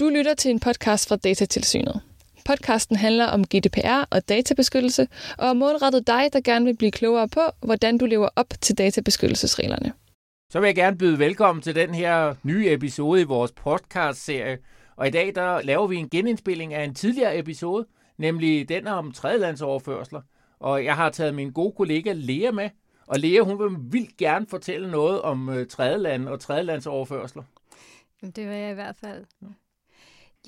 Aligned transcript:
Du 0.00 0.08
lytter 0.08 0.34
til 0.34 0.50
en 0.50 0.60
podcast 0.60 1.08
fra 1.08 1.16
Datatilsynet. 1.16 2.00
Podcasten 2.46 2.96
handler 2.96 3.26
om 3.26 3.44
GDPR 3.44 4.06
og 4.10 4.28
databeskyttelse, 4.28 5.08
og 5.38 5.48
er 5.48 5.52
målrettet 5.52 6.06
dig, 6.06 6.32
der 6.32 6.40
gerne 6.40 6.64
vil 6.64 6.76
blive 6.76 6.90
klogere 6.90 7.28
på, 7.28 7.40
hvordan 7.60 7.98
du 7.98 8.06
lever 8.06 8.28
op 8.36 8.46
til 8.60 8.78
databeskyttelsesreglerne. 8.78 9.92
Så 10.52 10.60
vil 10.60 10.66
jeg 10.66 10.74
gerne 10.74 10.98
byde 10.98 11.18
velkommen 11.18 11.62
til 11.62 11.74
den 11.74 11.94
her 11.94 12.34
nye 12.42 12.72
episode 12.72 13.20
i 13.20 13.24
vores 13.24 13.52
podcast-serie. 13.52 14.58
Og 14.96 15.06
i 15.06 15.10
dag 15.10 15.34
der 15.34 15.62
laver 15.62 15.86
vi 15.86 15.96
en 15.96 16.08
genindspilling 16.08 16.74
af 16.74 16.84
en 16.84 16.94
tidligere 16.94 17.38
episode, 17.38 17.86
nemlig 18.18 18.68
den 18.68 18.86
om 18.86 19.12
tredjelandsoverførsler. 19.12 20.20
Og 20.58 20.84
jeg 20.84 20.96
har 20.96 21.10
taget 21.10 21.34
min 21.34 21.52
gode 21.52 21.72
kollega 21.72 22.12
Lea 22.12 22.50
med. 22.50 22.70
Og 23.06 23.18
Lea, 23.18 23.40
hun 23.40 23.58
vil 23.58 23.92
vildt 23.92 24.16
gerne 24.16 24.46
fortælle 24.46 24.90
noget 24.90 25.22
om 25.22 25.48
uh, 25.48 25.66
tredjeland 25.66 26.28
og 26.28 26.40
tredjelandsoverførsler. 26.40 27.42
Jamen, 28.22 28.32
det 28.32 28.48
vil 28.48 28.56
jeg 28.56 28.70
i 28.70 28.74
hvert 28.74 28.96
fald. 28.96 29.24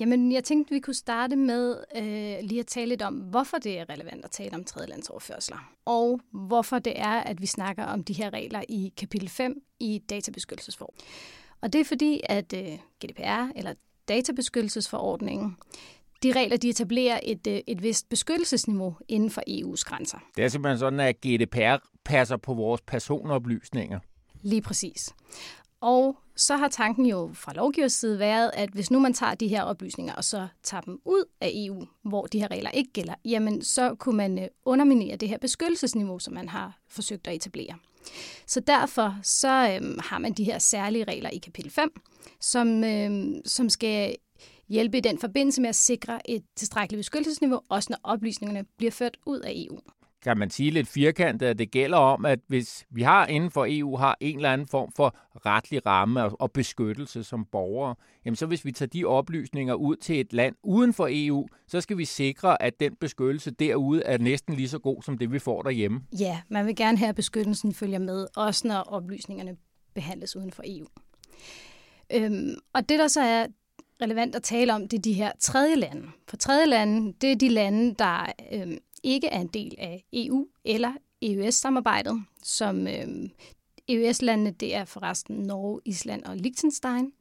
Jamen, 0.01 0.31
jeg 0.31 0.43
tænkte, 0.43 0.73
vi 0.73 0.79
kunne 0.79 0.93
starte 0.93 1.35
med 1.35 1.77
øh, 1.95 2.47
lige 2.49 2.59
at 2.59 2.67
tale 2.67 2.89
lidt 2.89 3.01
om, 3.01 3.13
hvorfor 3.13 3.57
det 3.57 3.79
er 3.79 3.89
relevant 3.89 4.25
at 4.25 4.31
tale 4.31 4.55
om 4.55 4.63
tredjelandsoverførsler, 4.63 5.73
og 5.85 6.19
hvorfor 6.31 6.79
det 6.79 6.93
er, 6.99 7.19
at 7.19 7.41
vi 7.41 7.45
snakker 7.45 7.83
om 7.83 8.03
de 8.03 8.13
her 8.13 8.33
regler 8.33 8.63
i 8.69 8.93
kapitel 8.97 9.29
5 9.29 9.61
i 9.79 10.01
databeskyttelsesforordningen. 10.09 11.07
Og 11.61 11.73
det 11.73 11.81
er 11.81 11.85
fordi, 11.85 12.21
at 12.23 12.53
øh, 12.53 12.77
GDPR, 13.05 13.51
eller 13.55 13.73
databeskyttelsesforordningen, 14.07 15.57
de 16.23 16.31
regler, 16.31 16.57
de 16.57 16.69
etablerer 16.69 17.19
et, 17.23 17.47
øh, 17.47 17.59
et 17.67 17.83
vist 17.83 18.09
beskyttelsesniveau 18.09 18.95
inden 19.07 19.29
for 19.29 19.41
EU's 19.49 19.83
grænser. 19.85 20.17
Det 20.35 20.43
er 20.43 20.47
simpelthen 20.47 20.79
sådan, 20.79 20.99
at 20.99 21.15
GDPR 21.21 21.75
passer 22.05 22.37
på 22.37 22.53
vores 22.53 22.81
personoplysninger. 22.81 23.99
Lige 24.41 24.61
præcis. 24.61 25.09
Og 25.81 26.17
så 26.35 26.55
har 26.55 26.67
tanken 26.67 27.05
jo 27.05 27.31
fra 27.33 27.53
lovgivers 27.53 27.93
side 27.93 28.19
været, 28.19 28.51
at 28.53 28.69
hvis 28.69 28.91
nu 28.91 28.99
man 28.99 29.13
tager 29.13 29.35
de 29.35 29.47
her 29.47 29.63
oplysninger 29.63 30.13
og 30.13 30.23
så 30.23 30.47
tager 30.63 30.81
dem 30.81 31.01
ud 31.05 31.25
af 31.41 31.51
EU, 31.53 31.85
hvor 32.03 32.25
de 32.25 32.39
her 32.39 32.51
regler 32.51 32.69
ikke 32.69 32.91
gælder, 32.91 33.13
jamen 33.25 33.61
så 33.61 33.95
kunne 33.95 34.17
man 34.17 34.39
øh, 34.39 34.47
underminere 34.65 35.15
det 35.15 35.29
her 35.29 35.37
beskyttelsesniveau, 35.37 36.19
som 36.19 36.33
man 36.33 36.49
har 36.49 36.79
forsøgt 36.89 37.27
at 37.27 37.35
etablere. 37.35 37.75
Så 38.47 38.59
derfor 38.59 39.15
så 39.23 39.75
øhm, 39.75 39.99
har 40.03 40.19
man 40.19 40.33
de 40.33 40.43
her 40.43 40.59
særlige 40.59 41.03
regler 41.03 41.29
i 41.29 41.37
kapitel 41.37 41.71
5, 41.71 42.01
som, 42.39 42.83
øhm, 42.83 43.41
som 43.45 43.69
skal 43.69 44.15
hjælpe 44.69 44.97
i 44.97 45.01
den 45.01 45.19
forbindelse 45.19 45.61
med 45.61 45.69
at 45.69 45.75
sikre 45.75 46.29
et 46.29 46.43
tilstrækkeligt 46.55 46.99
beskyttelsesniveau, 46.99 47.61
også 47.69 47.87
når 47.89 47.99
oplysningerne 48.03 48.65
bliver 48.77 48.91
ført 48.91 49.17
ud 49.25 49.39
af 49.39 49.51
EU 49.55 49.79
kan 50.23 50.37
man 50.37 50.49
sige 50.49 50.71
lidt 50.71 50.87
firkantet, 50.87 51.45
at 51.45 51.59
det 51.59 51.71
gælder 51.71 51.97
om, 51.97 52.25
at 52.25 52.39
hvis 52.47 52.85
vi 52.89 53.01
har 53.01 53.27
inden 53.27 53.51
for 53.51 53.65
EU 53.69 53.97
har 53.97 54.17
en 54.19 54.35
eller 54.35 54.53
anden 54.53 54.67
form 54.67 54.91
for 54.95 55.15
retlig 55.45 55.85
ramme 55.85 56.41
og 56.41 56.51
beskyttelse 56.51 57.23
som 57.23 57.45
borgere, 57.45 57.95
jamen 58.25 58.35
så 58.35 58.45
hvis 58.45 58.65
vi 58.65 58.71
tager 58.71 58.89
de 58.89 59.05
oplysninger 59.05 59.73
ud 59.73 59.95
til 59.95 60.19
et 60.19 60.33
land 60.33 60.55
uden 60.63 60.93
for 60.93 61.07
EU, 61.11 61.47
så 61.67 61.81
skal 61.81 61.97
vi 61.97 62.05
sikre, 62.05 62.61
at 62.61 62.79
den 62.79 62.95
beskyttelse 62.95 63.51
derude 63.51 64.03
er 64.03 64.17
næsten 64.17 64.55
lige 64.55 64.69
så 64.69 64.79
god 64.79 65.03
som 65.03 65.17
det, 65.17 65.31
vi 65.31 65.39
får 65.39 65.61
derhjemme. 65.61 66.01
Ja, 66.19 66.41
man 66.49 66.65
vil 66.65 66.75
gerne 66.75 66.97
have, 66.97 67.09
at 67.09 67.15
beskyttelsen 67.15 67.73
følger 67.73 67.99
med, 67.99 68.27
også 68.35 68.67
når 68.67 68.79
oplysningerne 68.79 69.55
behandles 69.93 70.35
uden 70.35 70.51
for 70.51 70.63
EU. 70.65 70.87
Øhm, 72.13 72.55
og 72.73 72.89
det, 72.89 72.99
der 72.99 73.07
så 73.07 73.21
er 73.21 73.47
relevant 74.01 74.35
at 74.35 74.43
tale 74.43 74.73
om, 74.73 74.87
det 74.87 74.97
er 74.97 75.01
de 75.01 75.13
her 75.13 75.31
tredje 75.39 75.75
lande. 75.75 76.07
For 76.27 76.37
tredje 76.37 76.65
lande, 76.65 77.13
det 77.21 77.31
er 77.31 77.35
de 77.35 77.49
lande, 77.49 77.95
der 77.99 78.25
øhm, 78.53 78.77
ikke 79.03 79.27
er 79.27 79.41
en 79.41 79.47
del 79.47 79.75
af 79.77 80.03
EU 80.13 80.47
eller 80.65 80.91
EØS-samarbejdet, 81.21 82.23
som 82.43 82.87
øh, 82.87 83.29
EØS-landene, 83.87 84.51
det 84.51 84.75
er 84.75 84.85
forresten 84.85 85.35
Norge, 85.35 85.81
Island 85.85 86.23
og 86.23 86.37
Liechtenstein. 86.37 87.11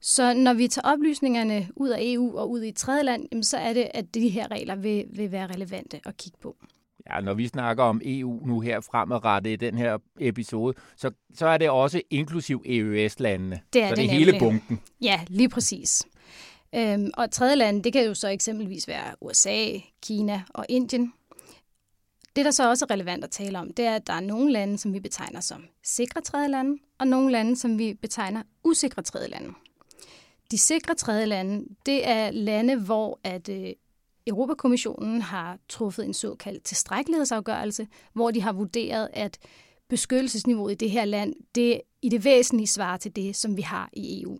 Så 0.00 0.34
når 0.34 0.54
vi 0.54 0.68
tager 0.68 0.92
oplysningerne 0.92 1.68
ud 1.76 1.88
af 1.88 1.98
EU 2.00 2.38
og 2.38 2.50
ud 2.50 2.62
i 2.62 2.68
et 2.68 2.76
tredje 2.76 3.02
land, 3.02 3.42
så 3.42 3.56
er 3.56 3.72
det, 3.72 3.88
at 3.94 4.14
de 4.14 4.28
her 4.28 4.50
regler 4.50 4.76
vil, 4.76 5.04
vil 5.08 5.32
være 5.32 5.46
relevante 5.46 6.00
at 6.06 6.16
kigge 6.16 6.38
på. 6.42 6.56
Ja, 7.10 7.20
når 7.20 7.34
vi 7.34 7.48
snakker 7.48 7.84
om 7.84 8.00
EU 8.04 8.46
nu 8.46 8.60
her 8.60 8.80
fremadrettet 8.80 9.50
i 9.50 9.56
den 9.56 9.78
her 9.78 9.98
episode, 10.20 10.74
så, 10.96 11.10
så 11.34 11.46
er 11.46 11.58
det 11.58 11.70
også 11.70 12.00
inklusiv 12.10 12.62
EØS-landene. 12.66 13.60
Det 13.72 13.82
er 13.82 13.88
så 13.88 13.94
det, 13.94 14.02
det 14.02 14.10
er 14.10 14.18
hele 14.18 14.38
bunken. 14.38 14.80
Ja, 15.00 15.20
lige 15.28 15.48
præcis. 15.48 16.06
Øhm, 16.74 17.10
og 17.14 17.30
tredje 17.30 17.56
lande, 17.56 17.82
det 17.82 17.92
kan 17.92 18.06
jo 18.06 18.14
så 18.14 18.28
eksempelvis 18.28 18.88
være 18.88 19.14
USA, 19.20 19.78
Kina 20.02 20.42
og 20.54 20.66
Indien. 20.68 21.12
Det, 22.36 22.44
der 22.44 22.50
så 22.50 22.68
også 22.68 22.84
er 22.84 22.90
relevant 22.90 23.24
at 23.24 23.30
tale 23.30 23.58
om, 23.58 23.72
det 23.72 23.84
er, 23.84 23.94
at 23.94 24.06
der 24.06 24.12
er 24.12 24.20
nogle 24.20 24.52
lande, 24.52 24.78
som 24.78 24.92
vi 24.92 25.00
betegner 25.00 25.40
som 25.40 25.64
sikre 25.82 26.20
tredje 26.20 26.48
lande, 26.48 26.78
og 26.98 27.08
nogle 27.08 27.32
lande, 27.32 27.56
som 27.56 27.78
vi 27.78 27.94
betegner 27.94 28.42
usikre 28.64 29.02
tredje 29.02 29.28
lande. 29.28 29.48
De 30.50 30.58
sikre 30.58 30.94
tredje 30.94 31.26
lande, 31.26 31.64
det 31.86 32.08
er 32.08 32.30
lande, 32.30 32.76
hvor 32.76 33.20
at 33.24 33.48
øh, 33.48 33.72
Europakommissionen 34.26 35.22
har 35.22 35.58
truffet 35.68 36.04
en 36.04 36.14
såkaldt 36.14 36.64
tilstrækkelighedsafgørelse, 36.64 37.88
hvor 38.12 38.30
de 38.30 38.42
har 38.42 38.52
vurderet, 38.52 39.08
at 39.12 39.38
beskyttelsesniveauet 39.88 40.72
i 40.72 40.74
det 40.74 40.90
her 40.90 41.04
land, 41.04 41.34
det 41.54 41.80
i 42.02 42.08
det 42.08 42.24
væsentlige 42.24 42.66
svarer 42.66 42.96
til 42.96 43.16
det, 43.16 43.36
som 43.36 43.56
vi 43.56 43.62
har 43.62 43.90
i 43.92 44.22
EU. 44.22 44.38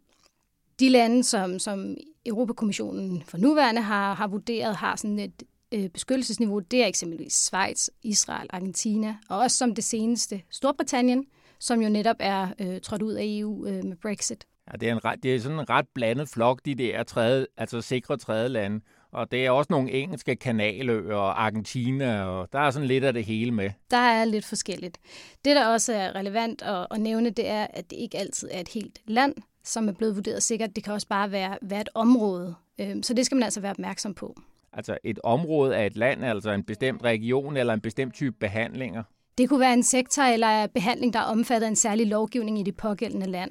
De 0.80 0.88
lande, 0.88 1.24
som, 1.24 1.58
som 1.58 1.96
Europakommissionen 2.26 3.22
for 3.22 3.38
nuværende 3.38 3.80
har, 3.80 4.14
har 4.14 4.26
vurderet, 4.26 4.76
har 4.76 4.96
sådan 4.96 5.18
et 5.18 5.42
øh, 5.74 5.88
beskyttelsesniveau, 5.88 6.58
det 6.58 6.82
er 6.82 6.86
eksempelvis 6.86 7.32
Schweiz, 7.32 7.88
Israel, 8.02 8.46
Argentina, 8.50 9.16
og 9.28 9.38
også 9.38 9.56
som 9.56 9.74
det 9.74 9.84
seneste 9.84 10.42
Storbritannien, 10.50 11.24
som 11.58 11.80
jo 11.80 11.88
netop 11.88 12.16
er 12.18 12.48
øh, 12.58 12.80
trådt 12.80 13.02
ud 13.02 13.12
af 13.12 13.22
EU 13.24 13.66
øh, 13.66 13.84
med 13.84 13.96
Brexit. 13.96 14.46
Ja, 14.72 14.76
det 14.76 14.88
er, 14.88 14.92
en 14.92 15.04
ret, 15.04 15.22
det 15.22 15.34
er 15.34 15.40
sådan 15.40 15.58
en 15.58 15.70
ret 15.70 15.86
blandet 15.94 16.28
flok, 16.28 16.60
de 16.64 16.74
der 16.74 17.02
tredje, 17.02 17.46
altså 17.56 17.80
sikre 17.80 18.16
tredje 18.16 18.48
lande. 18.48 18.80
Og 19.12 19.30
det 19.30 19.46
er 19.46 19.50
også 19.50 19.66
nogle 19.70 19.90
engelske 19.90 20.36
kanaløer 20.36 21.14
og 21.14 21.44
Argentina, 21.44 22.24
og 22.24 22.48
der 22.52 22.58
er 22.58 22.70
sådan 22.70 22.88
lidt 22.88 23.04
af 23.04 23.12
det 23.12 23.24
hele 23.24 23.50
med. 23.50 23.70
Der 23.90 23.96
er 23.96 24.24
lidt 24.24 24.44
forskelligt. 24.44 24.98
Det, 25.44 25.56
der 25.56 25.66
også 25.66 25.92
er 25.92 26.14
relevant 26.14 26.62
at, 26.62 26.86
at 26.90 27.00
nævne, 27.00 27.30
det 27.30 27.48
er, 27.48 27.66
at 27.70 27.90
det 27.90 27.96
ikke 27.96 28.18
altid 28.18 28.48
er 28.52 28.60
et 28.60 28.68
helt 28.68 29.00
land, 29.06 29.34
som 29.66 29.88
er 29.88 29.92
blevet 29.92 30.16
vurderet 30.16 30.42
sikkert. 30.42 30.76
Det 30.76 30.84
kan 30.84 30.92
også 30.92 31.08
bare 31.08 31.30
være, 31.30 31.58
være 31.62 31.80
et 31.80 31.88
område. 31.94 32.54
Øhm, 32.80 33.02
så 33.02 33.14
det 33.14 33.26
skal 33.26 33.36
man 33.36 33.42
altså 33.42 33.60
være 33.60 33.70
opmærksom 33.70 34.14
på. 34.14 34.36
Altså 34.72 34.98
et 35.04 35.18
område 35.22 35.76
af 35.76 35.86
et 35.86 35.96
land, 35.96 36.24
altså 36.24 36.50
en 36.50 36.62
bestemt 36.64 37.02
region 37.04 37.56
eller 37.56 37.74
en 37.74 37.80
bestemt 37.80 38.14
type 38.14 38.36
behandlinger? 38.40 39.02
Det 39.38 39.48
kunne 39.48 39.60
være 39.60 39.72
en 39.72 39.82
sektor 39.82 40.22
eller 40.22 40.66
behandling, 40.66 41.12
der 41.12 41.20
omfatter 41.20 41.68
en 41.68 41.76
særlig 41.76 42.06
lovgivning 42.06 42.60
i 42.60 42.62
det 42.62 42.76
pågældende 42.76 43.26
land. 43.26 43.50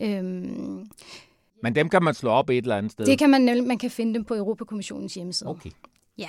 Ja. 0.00 0.18
Øhm, 0.18 0.86
Men 1.62 1.74
dem 1.74 1.88
kan 1.88 2.02
man 2.02 2.14
slå 2.14 2.30
op 2.30 2.50
et 2.50 2.56
eller 2.56 2.76
andet 2.76 2.92
sted? 2.92 3.06
Det 3.06 3.18
kan 3.18 3.30
man, 3.30 3.66
man 3.66 3.78
kan 3.78 3.90
finde 3.90 4.14
dem 4.14 4.24
på 4.24 4.34
Europakommissionens 4.34 5.14
hjemmeside. 5.14 5.50
Okay. 5.50 5.70
Ja. 6.18 6.28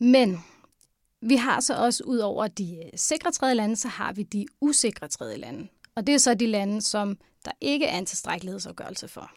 Men 0.00 0.38
vi 1.22 1.36
har 1.36 1.60
så 1.60 1.74
også 1.74 2.04
ud 2.04 2.18
over 2.18 2.46
de 2.46 2.90
sikre 2.94 3.30
tredje 3.30 3.54
lande, 3.54 3.76
så 3.76 3.88
har 3.88 4.12
vi 4.12 4.22
de 4.22 4.46
usikre 4.60 5.08
tredje 5.08 5.36
lande. 5.36 5.68
Og 5.96 6.06
det 6.06 6.14
er 6.14 6.18
så 6.18 6.34
de 6.34 6.46
lande, 6.46 6.82
som 6.82 7.18
der 7.44 7.50
ikke 7.60 7.86
er 7.86 7.98
en 7.98 8.06
tilstrækkelighedsafgørelse 8.06 9.08
for. 9.08 9.30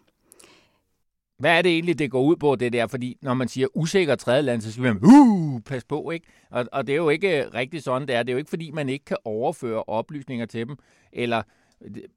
Hvad 1.38 1.58
er 1.58 1.62
det 1.62 1.72
egentlig, 1.72 2.00
det 2.00 2.12
går 2.12 2.22
ud 2.22 2.36
på, 2.36 2.56
det 2.56 2.74
der? 2.74 2.88
Fordi 2.88 3.18
når 3.22 3.34
man 3.34 3.48
siger 3.48 3.68
usikker 3.74 4.16
tredjeland, 4.16 4.62
så 4.62 4.72
siger 4.72 4.94
man, 4.94 5.04
uh, 5.04 5.62
pas 5.62 5.84
på, 5.84 6.12
ikke? 6.12 6.28
Og, 6.52 6.66
og 6.72 6.88
det 6.88 6.94
er 6.94 6.98
jo 6.98 7.10
ikke 7.10 7.44
øh, 7.44 7.54
rigtig 7.54 7.84
sådan, 7.84 8.08
det 8.08 8.16
er. 8.16 8.24
Det 8.24 8.30
er 8.30 8.34
jo 8.34 8.38
ikke, 8.38 8.50
fordi 8.50 8.72
man 8.72 8.90
ikke 8.90 9.06
kan 9.06 9.18
overføre 9.26 9.84
oplysninger 9.84 10.46
til 10.46 10.68
dem, 10.68 10.78
eller 11.14 11.42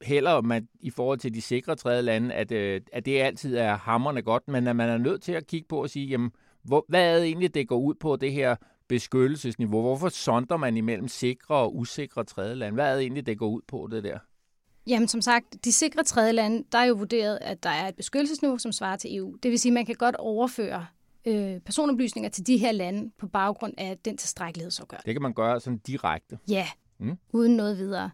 heller 0.01 0.41
man, 0.41 0.67
i 0.79 0.89
forhold 0.89 1.19
til 1.19 1.33
de 1.33 1.41
sikre 1.41 1.75
tredje 1.75 2.01
lande, 2.01 2.33
at, 2.33 2.51
øh, 2.51 2.81
at 2.93 3.05
det 3.05 3.21
altid 3.21 3.55
er 3.57 3.77
hammerne 3.77 4.21
godt, 4.21 4.47
men 4.47 4.67
at 4.67 4.75
man 4.75 4.89
er 4.89 4.97
nødt 4.97 5.21
til 5.21 5.31
at 5.31 5.47
kigge 5.47 5.67
på 5.67 5.81
og 5.81 5.89
sige, 5.89 6.05
jamen, 6.05 6.31
hvor, 6.63 6.85
hvad 6.89 7.13
er 7.13 7.15
det 7.15 7.25
egentlig, 7.25 7.53
det 7.53 7.67
går 7.67 7.77
ud 7.77 7.93
på, 7.93 8.15
det 8.15 8.31
her 8.31 8.55
beskyttelsesniveau? 8.87 9.81
Hvorfor 9.81 10.09
sonder 10.09 10.57
man 10.57 10.77
imellem 10.77 11.07
sikre 11.07 11.55
og 11.55 11.75
usikre 11.75 12.23
tredjelande? 12.23 12.73
Hvad 12.73 12.91
er 12.91 12.93
det 12.93 13.01
egentlig, 13.01 13.25
det 13.25 13.37
går 13.37 13.49
ud 13.49 13.61
på, 13.67 13.87
det 13.91 14.03
der? 14.03 14.19
Jamen 14.87 15.07
som 15.07 15.21
sagt, 15.21 15.65
de 15.65 15.71
sikre 15.71 16.03
tredje 16.03 16.31
lande, 16.31 16.63
der 16.71 16.77
er 16.77 16.83
jo 16.83 16.93
vurderet, 16.93 17.39
at 17.41 17.63
der 17.63 17.69
er 17.69 17.87
et 17.87 17.95
beskyttelsesniveau, 17.95 18.57
som 18.57 18.71
svarer 18.71 18.95
til 18.95 19.17
EU. 19.17 19.35
Det 19.43 19.51
vil 19.51 19.59
sige, 19.59 19.69
at 19.69 19.73
man 19.73 19.85
kan 19.85 19.95
godt 19.95 20.15
overføre 20.15 20.85
øh, 21.25 21.59
personoplysninger 21.59 22.29
til 22.29 22.47
de 22.47 22.57
her 22.57 22.71
lande 22.71 23.11
på 23.17 23.27
baggrund 23.27 23.73
af 23.77 23.97
den 24.05 24.17
tilstrækkelighedsafgørelse. 24.17 25.05
Det 25.05 25.13
kan 25.15 25.21
man 25.21 25.33
gøre 25.33 25.59
sådan 25.59 25.77
direkte? 25.77 26.37
Ja, 26.47 26.67
mm. 26.99 27.17
uden 27.33 27.55
noget 27.55 27.77
videre. 27.77 28.11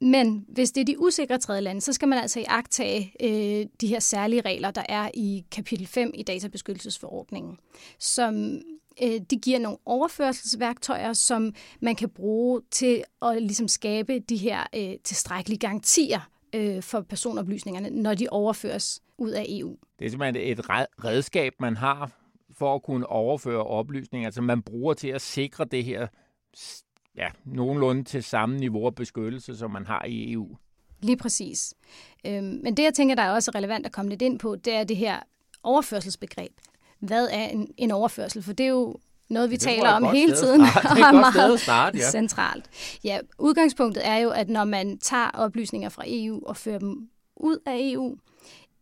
Men 0.00 0.46
hvis 0.48 0.72
det 0.72 0.80
er 0.80 0.84
de 0.84 1.00
usikre 1.00 1.38
tredje 1.38 1.60
lande, 1.60 1.80
så 1.80 1.92
skal 1.92 2.08
man 2.08 2.18
altså 2.18 2.40
iagtage 2.40 3.12
øh, 3.22 3.66
de 3.80 3.86
her 3.86 4.00
særlige 4.00 4.40
regler, 4.40 4.70
der 4.70 4.82
er 4.88 5.10
i 5.14 5.44
kapitel 5.50 5.86
5 5.86 6.10
i 6.14 6.22
databeskyttelsesforordningen, 6.22 7.58
som 7.98 8.60
øh, 9.02 9.20
de 9.30 9.36
giver 9.36 9.58
nogle 9.58 9.78
overførselsværktøjer, 9.84 11.12
som 11.12 11.54
man 11.80 11.96
kan 11.96 12.08
bruge 12.08 12.62
til 12.70 13.04
at 13.22 13.42
ligesom 13.42 13.68
skabe 13.68 14.18
de 14.18 14.36
her 14.36 14.66
øh, 14.74 14.94
tilstrækkelige 15.04 15.58
garantier 15.58 16.20
øh, 16.54 16.82
for 16.82 17.00
personoplysningerne, 17.00 17.90
når 17.90 18.14
de 18.14 18.26
overføres 18.30 19.02
ud 19.18 19.30
af 19.30 19.46
EU. 19.48 19.76
Det 19.98 20.06
er 20.06 20.10
simpelthen 20.10 20.58
et 20.58 20.70
redskab, 21.04 21.52
man 21.60 21.76
har 21.76 22.10
for 22.52 22.74
at 22.74 22.82
kunne 22.82 23.06
overføre 23.06 23.64
oplysninger, 23.64 24.30
som 24.30 24.44
man 24.44 24.62
bruger 24.62 24.94
til 24.94 25.08
at 25.08 25.22
sikre 25.22 25.64
det 25.64 25.84
her 25.84 26.06
ja, 27.16 27.28
nogenlunde 27.44 28.04
til 28.04 28.22
samme 28.22 28.56
niveau 28.56 28.86
af 28.86 28.94
beskyttelse, 28.94 29.56
som 29.56 29.70
man 29.70 29.86
har 29.86 30.04
i 30.04 30.32
EU. 30.32 30.56
Lige 31.00 31.16
præcis. 31.16 31.74
Øhm, 32.26 32.60
men 32.62 32.76
det, 32.76 32.82
jeg 32.82 32.94
tænker, 32.94 33.14
der 33.14 33.22
er 33.22 33.30
også 33.30 33.50
relevant 33.54 33.86
at 33.86 33.92
komme 33.92 34.08
lidt 34.08 34.22
ind 34.22 34.38
på, 34.38 34.56
det 34.56 34.74
er 34.74 34.84
det 34.84 34.96
her 34.96 35.20
overførselsbegreb. 35.62 36.52
Hvad 37.00 37.28
er 37.32 37.44
en, 37.44 37.68
en 37.76 37.90
overførsel? 37.90 38.42
For 38.42 38.52
det 38.52 38.64
er 38.64 38.70
jo 38.70 38.96
noget, 39.30 39.50
vi 39.50 39.54
Det 39.54 39.62
taler 39.62 39.90
om 39.90 40.04
hele 40.04 40.36
tiden, 40.36 40.60
er 40.60 40.64
og 40.90 40.98
et 40.98 41.04
godt 41.12 41.26
sted 41.32 41.42
meget 41.42 41.54
at 41.54 41.60
starte, 41.60 41.98
ja. 41.98 42.10
centralt. 42.10 42.70
Ja, 43.04 43.18
udgangspunktet 43.38 44.06
er 44.06 44.16
jo, 44.16 44.30
at 44.30 44.48
når 44.48 44.64
man 44.64 44.98
tager 44.98 45.30
oplysninger 45.34 45.88
fra 45.88 46.02
EU 46.06 46.42
og 46.46 46.56
fører 46.56 46.78
dem 46.78 47.08
ud 47.36 47.58
af 47.66 47.76
EU, 47.80 48.16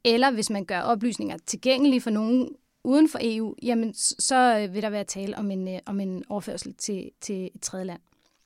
eller 0.04 0.30
hvis 0.30 0.50
man 0.50 0.64
gør 0.64 0.80
oplysninger 0.80 1.36
tilgængelige 1.46 2.00
for 2.00 2.10
nogen 2.10 2.48
uden 2.84 3.08
for 3.08 3.18
EU, 3.22 3.54
jamen 3.62 3.94
så 3.94 4.58
øh, 4.58 4.74
vil 4.74 4.82
der 4.82 4.90
være 4.90 5.04
tale 5.04 5.38
om 5.38 5.50
en, 5.50 5.68
øh, 5.68 5.78
om 5.86 6.00
en 6.00 6.24
overførsel 6.28 6.74
til, 6.74 7.10
til 7.20 7.50
et 7.54 7.62
tredje 7.62 7.84
land. 7.84 8.00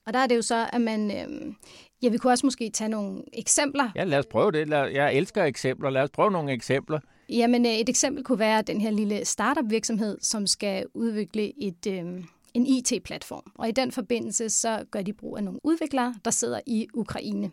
Og 0.06 0.12
der 0.12 0.18
er 0.18 0.26
det 0.26 0.36
jo 0.36 0.42
så, 0.42 0.68
at 0.72 0.80
man... 0.80 1.10
Øh, 1.10 1.54
ja, 2.02 2.08
vi 2.08 2.18
kunne 2.18 2.32
også 2.32 2.46
måske 2.46 2.70
tage 2.70 2.88
nogle 2.88 3.22
eksempler. 3.32 3.90
Ja, 3.96 4.04
lad 4.04 4.18
os 4.18 4.26
prøve 4.26 4.52
det. 4.52 4.68
Jeg 4.70 5.14
elsker 5.14 5.44
eksempler. 5.44 5.90
Lad 5.90 6.02
os 6.02 6.10
prøve 6.10 6.30
nogle 6.30 6.52
eksempler. 6.52 7.00
Jamen, 7.30 7.66
øh, 7.66 7.72
et 7.72 7.88
eksempel 7.88 8.24
kunne 8.24 8.38
være 8.38 8.62
den 8.62 8.80
her 8.80 8.90
lille 8.90 9.24
startup-virksomhed, 9.24 10.18
som 10.20 10.46
skal 10.46 10.86
udvikle 10.94 11.62
et, 11.62 11.86
øh, 11.86 12.24
en 12.54 12.66
IT-platform. 12.66 13.52
Og 13.54 13.68
i 13.68 13.72
den 13.72 13.92
forbindelse, 13.92 14.48
så 14.50 14.84
gør 14.90 15.02
de 15.02 15.12
brug 15.12 15.36
af 15.36 15.44
nogle 15.44 15.60
udviklere, 15.64 16.14
der 16.24 16.30
sidder 16.30 16.60
i 16.66 16.86
Ukraine. 16.94 17.50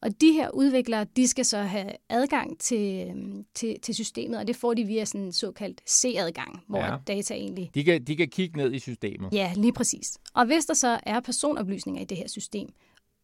Og 0.00 0.20
de 0.20 0.32
her 0.32 0.50
udviklere, 0.50 1.06
de 1.16 1.28
skal 1.28 1.44
så 1.44 1.58
have 1.58 1.90
adgang 2.08 2.58
til, 2.58 3.08
øh, 3.08 3.44
til, 3.54 3.80
til 3.80 3.94
systemet, 3.94 4.38
og 4.38 4.46
det 4.46 4.56
får 4.56 4.74
de 4.74 4.84
via 4.84 5.04
sådan 5.04 5.20
en 5.20 5.32
såkaldt 5.32 5.90
C-adgang, 5.90 6.62
hvor 6.68 6.78
Ja. 6.78 6.92
ja. 6.92 6.96
data 7.06 7.34
egentlig... 7.34 7.70
De 7.74 7.84
kan, 7.84 8.04
de 8.04 8.16
kan 8.16 8.28
kigge 8.28 8.56
ned 8.56 8.72
i 8.72 8.78
systemet. 8.78 9.32
Ja, 9.32 9.52
lige 9.56 9.72
præcis. 9.72 10.18
Og 10.34 10.46
hvis 10.46 10.64
der 10.66 10.74
så 10.74 11.00
er 11.02 11.20
personoplysninger 11.20 12.02
i 12.02 12.04
det 12.04 12.16
her 12.16 12.28
system, 12.28 12.68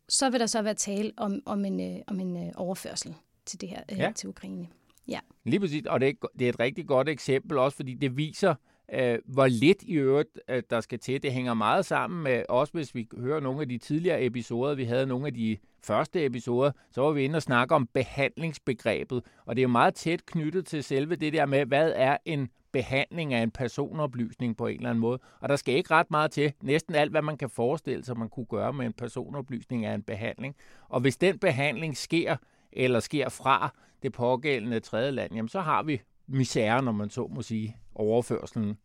så 0.09 0.31
vil 0.31 0.41
der 0.41 0.47
så 0.47 0.63
være 0.63 0.75
tale 0.75 1.13
om, 1.17 1.43
om 1.47 1.65
en, 1.65 1.81
øh, 1.81 1.97
om 2.07 2.21
en 2.21 2.37
øh, 2.37 2.53
overførsel 2.55 3.15
til 3.47 3.61
det 3.61 3.69
her 3.69 3.83
øh, 3.93 3.99
Ja. 3.99 4.13
til 4.17 4.29
Ukraine. 4.29 4.67
Ja. 5.11 5.19
Lige 5.45 5.61
præcis, 5.61 5.87
og 5.87 6.01
det 6.01 6.09
er, 6.09 6.27
det 6.39 6.45
er 6.45 6.49
et 6.49 6.61
rigtig 6.61 6.87
godt 6.87 7.09
eksempel 7.09 7.59
også, 7.59 7.77
fordi 7.77 7.95
det 7.95 8.17
viser, 8.17 8.55
øh, 8.93 9.19
hvor 9.25 9.47
lidt 9.47 9.83
i 9.83 9.93
øvrigt, 9.93 10.41
øh, 10.49 10.63
der 10.71 10.81
skal 10.81 10.99
til. 10.99 11.23
Det 11.23 11.33
hænger 11.33 11.55
meget 11.55 11.87
sammen 11.87 12.23
med, 12.23 12.43
også 12.49 12.73
hvis 12.73 12.95
vi 12.95 13.09
hører 13.19 13.41
nogle 13.41 13.61
af 13.61 13.69
de 13.69 13.79
tidligere 13.79 14.25
episoder, 14.25 14.75
vi 14.75 14.85
havde 14.85 15.07
nogle 15.07 15.27
af 15.27 15.35
de 15.35 15.57
første 15.83 16.25
episoder, 16.25 16.73
så 16.91 17.03
var 17.03 17.11
vi 17.11 17.25
inde 17.25 17.37
og 17.37 17.43
snakke 17.43 17.75
om 17.75 17.89
behandlingsbegrebet, 17.93 19.23
og 19.47 19.57
det 19.57 19.61
er 19.61 19.65
jo 19.65 19.69
meget 19.69 19.95
tæt 19.95 20.27
knyttet 20.27 20.67
til 20.67 20.85
selve 20.85 21.17
det 21.17 21.33
der 21.33 21.47
med, 21.47 21.67
hvad 21.67 21.93
er 21.97 22.17
en 22.25 22.49
behandling 22.73 23.35
af 23.35 23.43
en 23.43 23.51
personoplysning 23.51 24.57
på 24.57 24.67
en 24.67 24.77
eller 24.77 24.91
anden 24.91 25.01
måde. 25.01 25.19
Og 25.41 25.49
der 25.49 25.57
skal 25.57 25.75
ikke 25.75 25.91
ret 25.91 26.11
meget 26.11 26.31
til. 26.31 26.53
Næsten 26.63 26.95
alt, 26.95 27.11
hvad 27.11 27.23
man 27.23 27.37
kan 27.37 27.51
forestille 27.51 28.05
sig, 28.05 28.19
man 28.19 28.29
kunne 28.29 28.47
gøre 28.47 28.73
med 28.73 28.87
en 28.87 28.93
personoplysning 28.93 29.87
er 29.87 29.95
en 29.95 30.03
behandling. 30.03 30.57
Og 30.89 31.01
hvis 31.01 31.17
den 31.17 31.39
behandling 31.39 31.97
sker, 31.97 32.37
eller 32.73 33.01
sker 33.01 33.29
fra 33.29 33.75
det 34.03 34.13
pågældende 34.13 34.81
tredje 34.81 35.11
land, 35.11 35.35
jamen 35.35 35.49
så 35.49 35.61
har 35.61 35.83
vi 35.83 36.01
misære, 36.27 36.83
når 36.83 36.93
man 36.93 37.11
så 37.11 37.27
må 37.27 37.43
sige, 37.43 37.77
overførselen. 37.95 38.77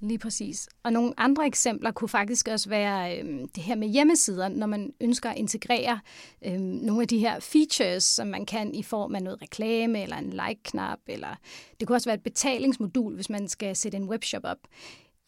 Lige 0.00 0.18
præcis. 0.18 0.68
Og 0.82 0.92
nogle 0.92 1.14
andre 1.16 1.46
eksempler 1.46 1.90
kunne 1.90 2.08
faktisk 2.08 2.48
også 2.48 2.68
være 2.68 3.18
øh, 3.18 3.40
det 3.54 3.62
her 3.62 3.74
med 3.74 3.88
hjemmesider, 3.88 4.48
når 4.48 4.66
man 4.66 4.92
ønsker 5.00 5.30
at 5.30 5.36
integrere 5.36 6.00
øh, 6.44 6.60
nogle 6.60 7.02
af 7.02 7.08
de 7.08 7.18
her 7.18 7.40
features, 7.40 8.04
som 8.04 8.26
man 8.26 8.46
kan 8.46 8.74
i 8.74 8.82
form 8.82 9.14
af 9.14 9.22
noget 9.22 9.42
reklame 9.42 10.02
eller 10.02 10.16
en 10.16 10.30
like-knap, 10.30 10.98
eller 11.06 11.36
det 11.80 11.88
kunne 11.88 11.96
også 11.96 12.08
være 12.08 12.16
et 12.16 12.22
betalingsmodul, 12.22 13.14
hvis 13.14 13.30
man 13.30 13.48
skal 13.48 13.76
sætte 13.76 13.98
en 13.98 14.08
webshop 14.08 14.44
op. 14.44 14.58